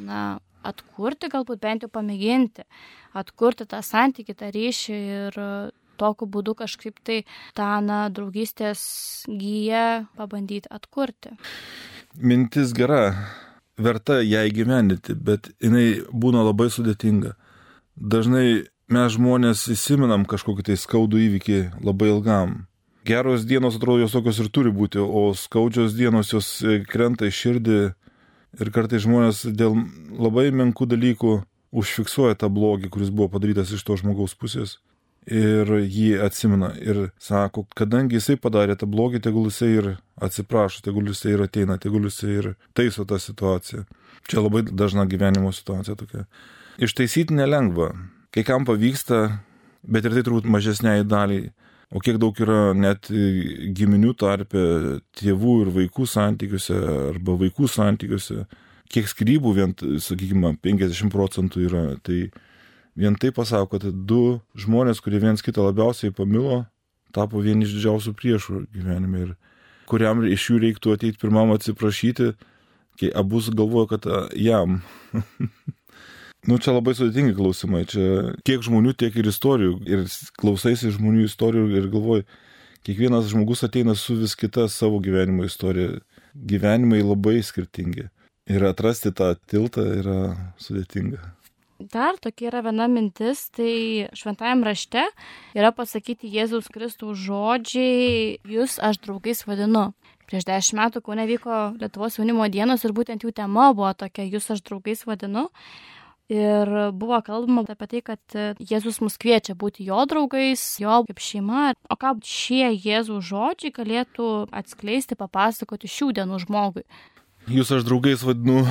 na, 0.05 0.23
atkurti, 0.67 1.31
galbūt 1.33 1.61
bent 1.63 1.85
jau 1.85 1.91
pamėginti, 1.93 2.65
atkurti 3.19 3.67
tą 3.69 3.83
santyki, 3.85 4.37
tą 4.37 4.51
ryšį 4.55 4.99
ir 4.99 5.43
tokiu 5.99 6.29
būdu 6.31 6.55
kažkaip 6.59 7.01
tai 7.05 7.23
tą, 7.59 7.69
na, 7.85 8.07
draugystės 8.15 8.81
gyją 9.27 10.07
pabandyti 10.19 10.71
atkurti. 10.71 11.35
Mintis 12.19 12.73
gera, 12.77 13.03
verta 13.79 14.21
ją 14.23 14.45
įgyvendinti, 14.49 15.15
bet 15.15 15.51
jinai 15.63 16.01
būna 16.11 16.47
labai 16.47 16.71
sudėtinga. 16.73 17.35
Dažnai 17.99 18.69
mes 18.89 19.15
žmonės 19.15 19.67
įsiminam 19.75 20.25
kažkokį 20.29 20.71
tai 20.71 20.79
skaudų 20.81 21.23
įvykį 21.27 21.61
labai 21.85 22.13
ilgam. 22.15 22.59
Geros 23.09 23.47
dienos 23.49 23.79
atrodo 23.79 24.03
jos 24.03 24.15
tokios 24.15 24.39
ir 24.43 24.51
turi 24.53 24.71
būti, 24.75 25.01
o 25.01 25.31
skaudžios 25.37 25.95
dienos 25.97 26.33
jos 26.35 26.49
krenta 26.91 27.29
į 27.29 27.35
širdį 27.35 27.79
ir 28.59 28.73
kartai 28.75 29.01
žmonės 29.03 29.45
dėl 29.55 29.77
labai 30.19 30.49
menkų 30.55 30.89
dalykų 30.91 31.39
užfiksuoja 31.79 32.39
tą 32.41 32.49
blogį, 32.53 32.91
kuris 32.93 33.11
buvo 33.13 33.29
padarytas 33.37 33.73
iš 33.75 33.85
to 33.85 33.99
žmogaus 34.01 34.35
pusės 34.39 34.79
ir 35.29 35.69
jį 35.85 36.19
atsimena 36.25 36.73
ir 36.81 37.09
sako, 37.21 37.67
kadangi 37.77 38.17
jisai 38.17 38.39
padarė 38.41 38.79
tą 38.81 38.89
blogį, 38.89 39.21
tegul 39.25 39.49
jisai 39.51 39.71
ir 39.77 39.89
atsiprašo, 40.25 40.83
tegul 40.85 41.11
jisai 41.11 41.35
ir 41.35 41.45
ateina, 41.45 41.79
tegul 41.79 42.09
jisai 42.09 42.31
ir 42.41 42.51
taiso 42.77 43.05
tą 43.09 43.21
situaciją. 43.21 43.85
Čia 44.29 44.45
labai 44.45 44.65
dažna 44.69 45.07
gyvenimo 45.09 45.53
situacija 45.53 45.97
tokia. 46.01 46.25
Ištaisyti 46.81 47.37
nelengva. 47.37 47.93
Kai 48.35 48.45
kam 48.45 48.67
pavyksta, 48.69 49.41
bet 49.83 50.07
ir 50.07 50.17
tai 50.17 50.25
turbūt 50.27 50.49
mažesniai 50.49 51.07
daliai. 51.07 51.53
O 51.89 52.03
kiek 52.05 52.19
daug 52.21 52.37
yra 52.45 52.75
net 52.77 53.09
giminių 53.09 54.13
tarpe, 54.21 54.63
tėvų 55.17 55.55
ir 55.63 55.71
vaikų 55.77 56.05
santykiuose 56.05 56.77
arba 57.15 57.37
vaikų 57.41 57.69
santykiuose, 57.73 58.43
kiek 58.93 59.09
skrybų 59.09 59.53
vien, 59.57 59.73
sakykime, 60.05 60.53
50 60.65 61.13
procentų 61.15 61.65
yra. 61.65 61.85
Tai 62.05 62.19
vien 62.99 63.17
tai 63.17 63.33
pasako, 63.33 63.79
kad 63.79 63.89
du 64.11 64.39
žmonės, 64.59 65.01
kurie 65.01 65.23
viens 65.23 65.45
kitą 65.45 65.65
labiausiai 65.65 66.13
pamilo, 66.13 66.67
tapo 67.17 67.41
vieni 67.41 67.65
iš 67.65 67.79
didžiausių 67.79 68.15
priešų 68.21 68.63
gyvenime 68.75 69.25
ir 69.25 69.35
kuriam 69.89 70.21
iš 70.29 70.51
jų 70.51 70.61
reiktų 70.67 70.93
ateiti 70.99 71.21
pirmam 71.23 71.55
atsiprašyti, 71.57 72.35
kai 73.01 73.13
abu 73.17 73.41
galvoja, 73.49 73.97
kad 73.97 74.13
jam. 74.37 74.83
nu, 76.49 76.59
čia 76.63 76.75
labai 76.75 76.95
sudėtingi 76.97 77.37
klausimai, 77.37 77.85
čia 77.89 78.35
tiek 78.49 78.63
žmonių, 78.65 78.95
tiek 78.99 79.17
ir 79.21 79.31
istorijų. 79.31 79.79
Ir 79.89 80.05
klausaisi 80.41 80.93
žmonių 80.95 81.27
istorijų 81.29 81.71
ir 81.77 81.89
galvoji, 81.93 82.27
kiekvienas 82.89 83.29
žmogus 83.33 83.67
ateina 83.67 83.97
su 83.99 84.17
vis 84.19 84.37
kita 84.39 84.69
savo 84.73 85.03
gyvenimo 85.05 85.47
istorija. 85.49 85.99
Gyvenimai 86.39 87.03
labai 87.03 87.41
skirtingi. 87.45 88.09
Ir 88.49 88.65
atrasti 88.65 89.13
tą 89.13 89.35
tiltą 89.51 89.85
yra 89.99 90.21
sudėtinga. 90.63 91.35
Dar 91.79 92.17
tokia 92.19 92.49
yra 92.49 92.63
viena 92.67 92.89
mintis, 92.91 93.45
tai 93.55 94.09
šventajame 94.17 94.67
rašte 94.67 95.05
yra 95.55 95.69
pasakyti 95.71 96.31
Jėzaus 96.33 96.67
Kristaus 96.75 97.21
žodžiai, 97.23 98.41
jūs 98.43 98.81
aš 98.83 98.99
draugais 99.05 99.45
vadinu. 99.47 99.93
Prieš 100.27 100.49
dešimt 100.49 100.81
metų 100.81 101.05
Kaune 101.07 101.29
vyko 101.29 101.61
Lietuvos 101.79 102.19
jaunimo 102.19 102.49
dienos 102.51 102.83
ir 102.83 102.97
būtent 102.97 103.23
jų 103.23 103.31
tema 103.37 103.71
buvo 103.77 103.93
tokia, 103.95 104.27
jūs 104.27 104.51
aš 104.57 104.65
draugais 104.67 105.07
vadinu. 105.07 105.47
Ir 106.29 106.69
buvo 106.93 107.17
kalbama 107.25 107.63
apie 107.73 107.87
tai, 107.89 108.01
kad 108.05 108.39
Jėzus 108.61 108.99
mus 109.01 109.17
kviečia 109.17 109.55
būti 109.57 109.87
jo 109.89 110.03
draugais, 110.11 110.61
jo 110.77 110.99
kaip 111.09 111.23
šeima. 111.25 111.71
O 111.89 111.97
ką 111.97 112.19
šie 112.21 112.75
Jėzų 112.75 113.23
žodžiai 113.25 113.73
galėtų 113.73 114.27
atskleisti, 114.53 115.17
papasakoti 115.17 115.89
šių 115.89 116.11
dienų 116.19 116.43
žmogui? 116.45 116.85
Jūs 117.49 117.73
aš 117.73 117.87
draugais 117.89 118.21
vadinu, 118.29 118.67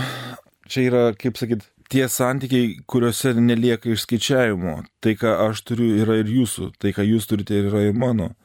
čia 0.70 0.84
yra, 0.86 1.02
kaip 1.18 1.42
sakyt, 1.42 1.66
tie 1.90 2.06
santykiai, 2.12 2.76
kuriuose 2.86 3.34
nelieka 3.40 3.90
išskaičiavimo. 3.90 4.76
Tai, 5.02 5.16
ką 5.18 5.34
aš 5.48 5.64
turiu, 5.66 5.96
yra 6.04 6.20
ir 6.22 6.30
jūsų. 6.30 6.72
Tai, 6.78 6.92
ką 6.94 7.06
jūs 7.08 7.26
turite, 7.30 7.58
yra 7.58 7.88
ir 7.88 7.98
mano. 7.98 8.36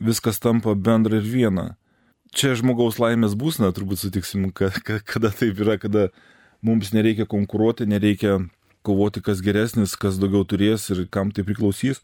Viskas 0.00 0.40
tampa 0.42 0.74
bendra 0.74 1.20
ir 1.20 1.28
viena. 1.28 1.68
Čia 2.34 2.54
žmogaus 2.58 2.98
laimės 3.02 3.36
būsna, 3.38 3.72
turbūt 3.74 4.02
sutiksim, 4.02 4.50
kad, 4.54 4.78
kada 5.06 5.30
taip 5.34 5.58
yra, 5.62 5.76
kada 5.82 6.08
mums 6.66 6.92
nereikia 6.96 7.26
konkuruoti, 7.28 7.88
nereikia 7.88 8.38
kovoti, 8.86 9.22
kas 9.24 9.42
geresnis, 9.44 9.96
kas 10.00 10.18
daugiau 10.20 10.44
turės 10.48 10.88
ir 10.92 11.06
kam 11.12 11.32
tai 11.34 11.44
priklausys. 11.46 12.02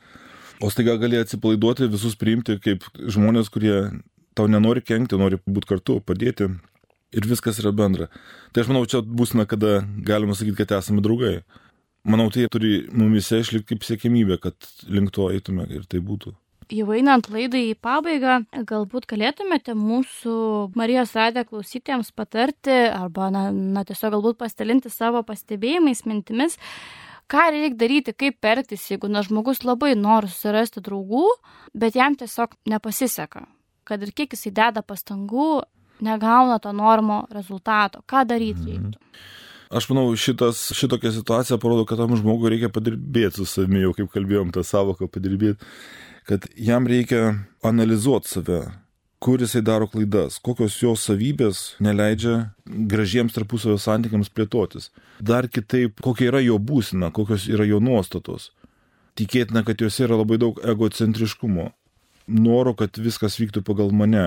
O 0.61 0.71
staiga 0.73 0.97
gali 1.01 1.19
atsipalaiduoti, 1.21 1.90
visus 1.92 2.16
priimti 2.16 2.57
kaip 2.64 2.87
žmonės, 2.97 3.51
kurie 3.53 3.77
tau 4.37 4.49
nenori 4.49 4.83
kenkti, 4.85 5.19
nori 5.21 5.40
būti 5.45 5.73
kartu, 5.73 6.01
padėti. 6.05 6.49
Ir 7.16 7.29
viskas 7.29 7.61
yra 7.62 7.73
bendra. 7.77 8.09
Tai 8.53 8.64
aš 8.64 8.71
manau, 8.73 8.83
čia 8.88 9.01
būsime, 9.01 9.47
kada 9.49 9.79
galima 10.05 10.35
sakyti, 10.37 10.59
kad 10.59 10.75
esame 10.81 11.05
draugai. 11.05 11.38
Manau, 12.07 12.29
tai 12.33 12.49
turi 12.53 12.87
mumise 12.92 13.40
išlikti 13.42 13.75
kaip 13.75 13.87
siekimybė, 13.87 14.40
kad 14.42 14.69
link 14.90 15.12
to 15.14 15.31
eitume 15.33 15.69
ir 15.71 15.87
tai 15.90 16.03
būtų. 16.05 16.35
Jau 16.66 16.88
einant 16.90 17.29
laidai 17.31 17.61
į 17.68 17.74
pabaigą, 17.79 18.40
galbūt 18.66 19.05
galėtumėte 19.07 19.76
mūsų 19.79 20.33
Marijos 20.74 21.12
radę 21.14 21.44
klausytėms 21.46 22.11
patarti 22.11 22.74
arba, 22.90 23.29
na, 23.31 23.44
na 23.55 23.85
tiesiog 23.87 24.16
galbūt 24.16 24.40
pasidalinti 24.40 24.90
savo 24.90 25.22
pastebėjimais, 25.29 26.02
mintimis, 26.11 26.59
ką 27.31 27.44
reikia 27.55 27.79
daryti, 27.79 28.14
kaip 28.18 28.40
pertis, 28.42 28.88
jeigu 28.90 29.07
na 29.07 29.22
žmogus 29.22 29.62
labai 29.62 29.92
nori 29.94 30.26
susirasti 30.33 30.83
draugų, 30.83 31.29
bet 31.70 31.94
jam 31.94 32.18
tiesiog 32.18 32.59
nepasiseka. 32.66 33.44
Kad 33.87 34.02
ir 34.02 34.11
kiek 34.11 34.35
jisai 34.35 34.50
deda 34.57 34.83
pastangų, 34.83 35.62
negauna 36.02 36.59
to 36.59 36.72
normo 36.74 37.29
rezultato. 37.31 38.02
Ką 38.11 38.24
daryti 38.26 38.72
reiktų? 38.72 38.98
Mhm. 38.98 39.22
Aš 39.76 39.88
manau, 39.90 40.09
šitas, 40.14 40.61
šitokia 40.79 41.11
situacija 41.14 41.59
parodo, 41.62 41.87
kad 41.87 41.98
tam 41.98 42.14
žmogui 42.18 42.52
reikia 42.52 42.70
padirbėti 42.70 43.40
su 43.40 43.46
savimi, 43.50 43.81
jau 43.83 43.94
kaip 43.96 44.12
kalbėjom 44.12 44.52
tą 44.55 44.62
savoką 44.66 45.09
padirbėti 45.11 45.59
kad 46.27 46.47
jam 46.57 46.87
reikia 46.87 47.35
analizuoti 47.62 48.29
save, 48.29 48.61
kur 49.19 49.41
jisai 49.41 49.62
daro 49.62 49.87
klaidas, 49.87 50.41
kokios 50.43 50.77
jo 50.83 50.93
savybės 50.99 51.77
neleidžia 51.83 52.51
gražiems 52.67 53.35
tarpusavio 53.37 53.79
santykiams 53.81 54.31
plėtotis. 54.35 54.91
Dar 55.23 55.47
kitaip, 55.49 56.01
kokia 56.03 56.33
yra 56.33 56.43
jo 56.43 56.59
būsina, 56.59 57.12
kokios 57.15 57.47
yra 57.49 57.67
jo 57.69 57.79
nuostatos. 57.81 58.51
Tikėtina, 59.17 59.62
kad 59.65 59.81
juose 59.81 60.05
yra 60.05 60.19
labai 60.19 60.37
daug 60.43 60.59
egocentriškumo, 60.61 61.71
noro, 62.27 62.75
kad 62.77 62.99
viskas 63.01 63.39
vyktų 63.41 63.62
pagal 63.65 63.95
mane, 63.95 64.27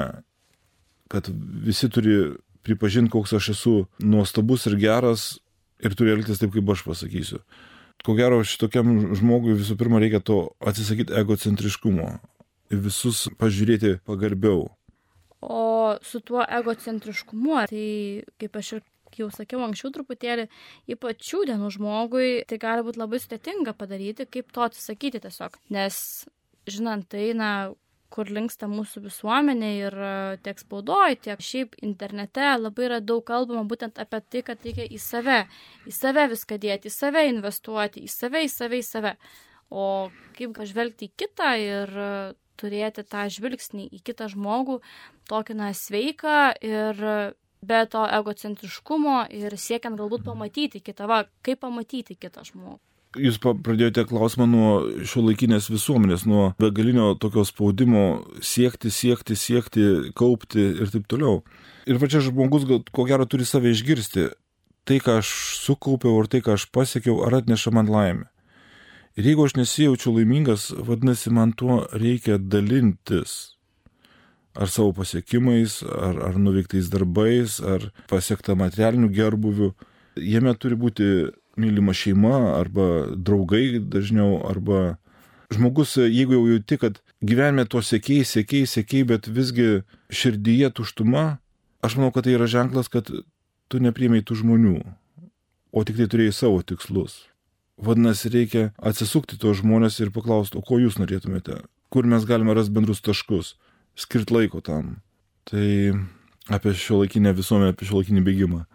kad 1.12 1.28
visi 1.68 1.92
turi 1.92 2.16
pripažinti, 2.66 3.12
koks 3.12 3.36
aš 3.38 3.52
esu 3.54 3.76
nuostabus 4.00 4.66
ir 4.72 4.80
geras 4.80 5.34
ir 5.84 5.94
turi 6.00 6.16
elgtis 6.16 6.40
taip, 6.42 6.56
kaip 6.56 6.74
aš 6.74 6.88
pasakysiu 6.88 7.44
ko 8.06 8.16
gero 8.18 8.42
šitokiam 8.48 9.16
žmogui 9.18 9.58
visų 9.60 9.78
pirma 9.80 10.02
reikia 10.02 10.22
to 10.24 10.42
atsisakyti 10.60 11.16
egocentriškumo 11.20 12.10
ir 12.70 12.84
visus 12.84 13.28
pažiūrėti 13.40 13.98
pagarbiau. 14.08 14.68
O 15.42 15.98
su 16.04 16.20
tuo 16.20 16.44
egocentriškumu, 16.44 17.66
tai 17.72 17.84
kaip 18.42 18.58
aš 18.60 18.74
ir 18.78 18.84
jau 19.18 19.30
sakiau 19.34 19.64
anksčiau 19.66 19.92
truputėlį, 19.96 20.48
ypač 20.94 21.24
šių 21.32 21.46
dienų 21.50 21.72
žmogui, 21.76 22.32
tai 22.50 22.60
gali 22.62 22.86
būti 22.86 23.02
labai 23.02 23.20
sudėtinga 23.24 23.74
padaryti, 23.78 24.28
kaip 24.30 24.52
to 24.54 24.66
atsisakyti 24.68 25.22
tiesiog. 25.24 25.58
Nes 25.74 25.98
žinant 26.70 27.08
tai, 27.10 27.32
na, 27.38 27.72
kur 28.14 28.30
linksta 28.34 28.68
mūsų 28.70 29.04
visuomenė 29.06 29.70
ir 29.78 29.96
e, 29.96 30.14
tiek 30.46 30.62
spaudoj, 30.62 31.18
tiek 31.26 31.42
šiaip 31.44 31.78
internete 31.86 32.48
labai 32.58 32.88
yra 32.88 33.00
daug 33.02 33.24
kalbama 33.26 33.66
būtent 33.70 34.02
apie 34.02 34.22
tai, 34.26 34.44
kad 34.48 34.66
reikia 34.66 34.88
į 34.90 35.00
save, 35.04 35.44
į 35.90 35.96
save 35.96 36.26
viską 36.34 36.60
dėti, 36.62 36.90
į 36.90 36.96
save 36.96 37.26
investuoti, 37.30 38.06
į 38.06 38.12
save, 38.14 38.44
į 38.48 38.52
save, 38.54 38.82
į 38.82 38.88
save. 38.90 39.16
O 39.70 39.84
kaip 40.38 40.58
žvelgti 40.66 41.10
į 41.10 41.16
kitą 41.22 41.54
ir 41.62 41.94
e, 41.94 42.14
turėti 42.60 43.06
tą 43.08 43.28
žvilgsnį 43.32 43.88
į 43.96 44.02
kitą 44.04 44.28
žmogų, 44.34 44.80
tokį 45.30 45.56
na 45.62 45.70
sveiką 45.78 46.40
ir 46.66 47.06
be 47.62 47.80
to 47.92 48.04
egocentriškumo 48.20 49.26
ir 49.36 49.56
siekiant 49.58 50.00
galbūt 50.00 50.26
pamatyti 50.28 50.82
kitą, 50.84 51.08
va, 51.12 51.24
kaip 51.46 51.62
pamatyti 51.64 52.18
kitą 52.20 52.46
žmogų. 52.48 52.80
Jūs 53.18 53.40
pradėjote 53.42 54.04
klausimą 54.06 54.46
nuo 54.46 54.72
šio 55.02 55.24
laikinės 55.26 55.72
visuomenės, 55.74 56.28
nuo 56.30 56.52
begalinio 56.62 57.16
tokio 57.18 57.42
spaudimo 57.48 58.04
siekti, 58.46 58.92
siekti, 58.94 59.34
siekti, 59.34 59.86
kaupti 60.14 60.62
ir 60.84 60.92
taip 60.94 61.08
toliau. 61.10 61.40
Ir 61.90 61.98
va 61.98 62.06
čia 62.06 62.22
žmogus, 62.22 62.68
ko 62.94 63.08
gero, 63.10 63.26
turi 63.26 63.48
save 63.50 63.72
išgirsti. 63.74 64.28
Tai, 64.86 65.00
ką 65.02 65.18
aš 65.24 65.32
sukaupiau 65.64 66.22
ir 66.22 66.30
tai, 66.30 66.44
ką 66.46 66.54
aš 66.54 66.68
pasiekiau, 66.70 67.24
ar 67.26 67.40
atneša 67.40 67.74
man 67.74 67.90
laimę. 67.90 68.30
Ir 69.18 69.32
jeigu 69.32 69.48
aš 69.48 69.58
nesijaučiu 69.58 70.14
laimingas, 70.14 70.70
vadinasi, 70.70 71.34
man 71.34 71.58
tuo 71.58 71.82
reikia 71.90 72.38
dalintis. 72.38 73.56
Ar 74.54 74.70
savo 74.70 74.94
pasiekimais, 74.94 75.82
ar, 75.82 76.22
ar 76.30 76.38
nuveiktais 76.38 76.94
darbais, 76.94 77.58
ar 77.58 77.90
pasiektą 78.12 78.54
materialinių 78.60 79.10
gerbuvių. 79.18 79.74
Jame 80.30 80.54
turi 80.62 80.78
būti 80.78 81.10
mylima 81.60 81.94
šeima 81.96 82.36
arba 82.58 82.88
draugai 83.16 83.80
dažniau 83.80 84.40
arba 84.50 84.98
žmogus, 85.54 85.96
jeigu 85.98 86.38
jau 86.38 86.46
jauti, 86.54 86.78
kad 86.82 87.00
gyvenime 87.26 87.66
to 87.70 87.82
sėkiai, 87.84 88.26
sėkiai, 88.28 88.68
sėkiai, 88.70 89.08
bet 89.10 89.30
visgi 89.34 89.82
širdyje 90.14 90.72
tuštuma, 90.78 91.26
aš 91.86 91.98
manau, 91.98 92.14
kad 92.16 92.28
tai 92.28 92.38
yra 92.38 92.48
ženklas, 92.50 92.92
kad 92.92 93.10
tu 93.70 93.82
nepriemiai 93.82 94.26
tų 94.26 94.40
žmonių, 94.44 94.78
o 95.74 95.84
tik 95.86 96.00
tai 96.00 96.10
turėjai 96.12 96.36
savo 96.36 96.62
tikslus. 96.66 97.24
Vadinasi, 97.80 98.32
reikia 98.34 98.64
atsisukti 98.84 99.40
tos 99.40 99.62
žmonės 99.62 100.02
ir 100.04 100.14
paklausti, 100.16 100.60
o 100.60 100.66
ko 100.66 100.82
jūs 100.82 101.00
norėtumėte, 101.00 101.62
kur 101.94 102.08
mes 102.10 102.26
galime 102.28 102.54
rasti 102.58 102.76
bendrus 102.76 103.02
taškus, 103.06 103.56
skirti 103.96 104.36
laiko 104.36 104.62
tam. 104.66 104.98
Tai 105.50 105.96
apie 106.52 106.74
šio 106.76 107.00
laikinę 107.04 107.34
visuomenę, 107.38 107.74
apie 107.74 107.88
šio 107.88 108.02
laikinį 108.02 108.26
bėgimą. 108.26 108.66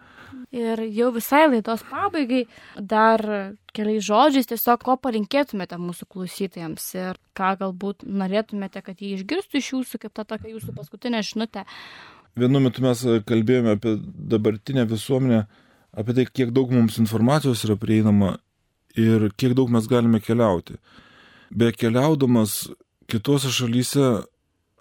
Ir 0.55 0.79
jau 0.95 1.09
visai 1.11 1.45
laidos 1.49 1.83
pabaigai 1.89 2.45
dar 2.79 3.21
keliais 3.75 4.05
žodžiais 4.07 4.47
tiesiog 4.47 4.85
ko 4.87 4.95
palinkėtumėte 5.03 5.75
mūsų 5.81 6.07
klausytojams 6.13 6.85
ir 6.95 7.19
ką 7.35 7.49
galbūt 7.59 8.05
norėtumėte, 8.07 8.79
kad 8.85 9.03
jie 9.03 9.17
išgirstų 9.17 9.59
iš 9.59 9.71
jūsų, 9.73 9.99
kaip 10.05 10.15
ta 10.15 10.23
tokia 10.23 10.53
jūsų 10.53 10.77
paskutinė 10.77 11.25
žinutė. 11.27 11.65
Vienu 12.39 12.61
metu 12.63 12.83
mes 12.83 13.03
kalbėjome 13.27 13.75
apie 13.75 13.97
dabartinę 14.31 14.87
visuomenę, 14.87 15.43
apie 15.95 16.15
tai, 16.15 16.27
kiek 16.27 16.55
daug 16.55 16.71
mums 16.71 16.99
informacijos 17.03 17.63
yra 17.67 17.75
prieinama 17.79 18.37
ir 18.95 19.29
kiek 19.35 19.55
daug 19.59 19.71
mes 19.71 19.87
galime 19.91 20.23
keliauti. 20.23 20.79
Be 21.51 21.71
keliaudamas 21.75 22.69
kitose 23.11 23.51
šalyse 23.51 24.23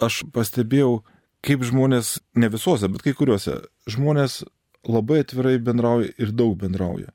aš 0.02 0.22
pastebėjau, 0.34 1.02
kaip 1.44 1.66
žmonės, 1.66 2.18
ne 2.38 2.48
visuose, 2.50 2.88
bet 2.90 3.02
kai 3.04 3.12
kuriuose, 3.16 3.58
žmonės 3.90 4.42
labai 4.88 5.22
atvirai 5.24 5.58
bendrauja 5.62 6.12
ir 6.20 6.32
daug 6.36 6.56
bendrauja. 6.60 7.12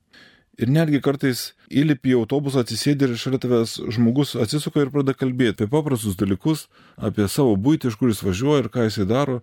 Ir 0.60 0.67
netgi 0.67 0.99
kartais 0.99 1.53
įlipi 1.71 2.12
į 2.12 2.17
autobusą, 2.19 2.65
atsisėdi 2.65 3.08
ir 3.08 3.15
šalia 3.19 3.39
tavęs 3.39 3.77
žmogus 3.95 4.34
atsisuka 4.36 4.84
ir 4.84 4.91
pradeda 4.91 5.15
kalbėti 5.15 5.63
apie 5.63 5.69
paprastus 5.71 6.17
dalykus, 6.19 6.65
apie 6.97 7.29
savo 7.32 7.53
būtį, 7.55 7.93
iš 7.93 7.95
kur 7.99 8.12
jis 8.12 8.19
važiuoja 8.25 8.65
ir 8.65 8.69
ką 8.73 8.89
jisai 8.89 9.08
daro. 9.08 9.39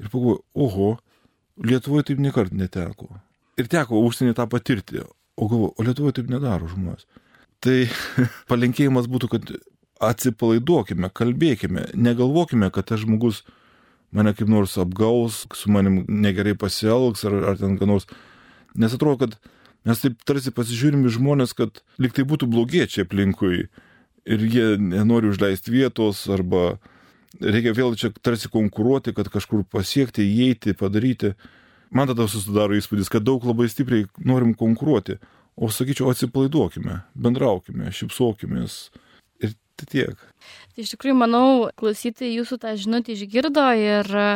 Ir 0.00 0.10
pagalvoju, 0.10 0.42
oho, 0.66 0.90
Lietuvoje 1.60 2.06
taip 2.08 2.20
niekart 2.24 2.54
neteko. 2.56 3.20
Ir 3.60 3.66
teko 3.68 4.00
užsienį 4.06 4.32
tą 4.38 4.46
patirti. 4.48 5.02
O 5.36 5.46
galvoju, 5.46 5.74
o 5.76 5.84
Lietuvoje 5.84 6.16
taip 6.18 6.30
nedaro 6.32 6.70
žmonės. 6.72 7.04
Tai 7.60 7.76
palinkėjimas 8.50 9.06
būtų, 9.12 9.30
kad 9.34 9.52
atsipalaiduokime, 10.00 11.12
kalbėkime, 11.12 11.90
negalvokime, 11.94 12.70
kad 12.72 12.88
tas 12.88 13.04
žmogus 13.04 13.44
mane 14.16 14.34
kaip 14.34 14.50
nors 14.50 14.76
apgaus, 14.80 15.44
su 15.54 15.70
manim 15.70 16.02
negerai 16.08 16.56
pasielgs 16.58 17.24
ar, 17.28 17.36
ar 17.52 17.60
ten 17.60 17.78
ką 17.78 17.88
nors. 17.90 18.08
Nes 18.74 18.94
atrodo, 18.94 19.26
kad 19.26 19.36
mes 19.86 20.02
taip 20.02 20.20
tarsi 20.26 20.52
pasižiūrim 20.54 21.06
į 21.06 21.14
žmonės, 21.16 21.54
kad 21.58 21.82
liktai 22.02 22.26
būtų 22.28 22.50
blogiečiai 22.50 23.06
aplinkui 23.06 23.66
ir 24.30 24.46
jie 24.46 24.76
nenori 24.78 25.30
užleisti 25.30 25.72
vietos 25.72 26.26
arba 26.30 26.78
reikia 27.40 27.74
vėl 27.76 27.96
čia 27.98 28.12
tarsi 28.22 28.50
konkuruoti, 28.52 29.14
kad 29.16 29.30
kažkur 29.32 29.64
pasiekti, 29.70 30.26
įeiti, 30.26 30.74
padaryti. 30.78 31.34
Man 31.90 32.10
tada 32.10 32.26
susidaro 32.30 32.76
įspūdis, 32.78 33.10
kad 33.10 33.24
daug 33.26 33.44
labai 33.46 33.66
stipriai 33.70 34.06
norim 34.22 34.54
konkuruoti. 34.54 35.18
O 35.60 35.68
sakyčiau, 35.74 36.12
atsipalaiduokime, 36.12 37.00
bendraukime, 37.18 37.90
šipsokimės, 37.92 38.90
Tai 39.80 39.86
tiek. 39.88 40.26
Tai 40.74 40.84
iš 40.84 40.92
tikrųjų, 40.94 41.16
manau, 41.22 41.46
klausytojai 41.80 42.34
jūsų 42.34 42.60
tą 42.60 42.74
žinutę 42.80 43.14
išgirdo 43.14 43.64
ir 43.80 44.10
e, 44.12 44.26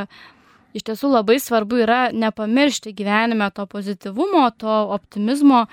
iš 0.77 0.87
tiesų 0.89 1.11
labai 1.13 1.37
svarbu 1.43 1.83
yra 1.85 2.01
nepamiršti 2.17 2.95
gyvenime 2.97 3.51
to 3.55 3.67
pozityvumo, 3.71 4.47
to 4.57 4.79
optimizmo, 4.97 5.67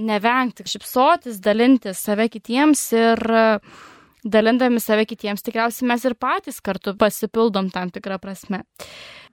nevengti, 0.00 0.64
šipsotis, 0.68 1.42
dalintis 1.44 2.00
save 2.00 2.28
kitiems 2.32 2.86
ir 2.96 3.22
uh, 3.28 3.78
dalindami 4.24 4.80
save 4.82 5.06
kitiems, 5.08 5.44
tikriausiai 5.46 5.88
mes 5.90 6.04
ir 6.08 6.16
patys 6.18 6.60
kartu 6.64 6.94
pasipildom 6.98 7.70
tam 7.74 7.92
tikrą 7.94 8.18
prasme. 8.22 8.64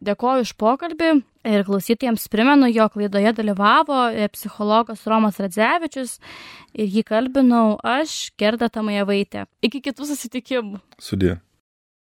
Dėkoju 0.06 0.45
iš 0.45 0.54
pokalbį 0.60 1.12
ir 1.48 1.65
klausytėjams 1.67 2.28
primenu, 2.32 2.67
jog 2.74 2.98
laidoje 3.00 3.32
dalyvavo 3.38 4.02
psichologas 4.34 5.06
Romas 5.10 5.39
Radzevičius 5.41 6.19
ir 6.74 6.91
jį 6.91 7.06
kalbinau 7.08 7.80
aš, 7.80 8.32
Gerda 8.38 8.69
Tamajevaitė. 8.69 9.48
Iki 9.65 9.86
kitų 9.89 10.12
susitikimų. 10.12 10.82
Sudė. 11.02 11.38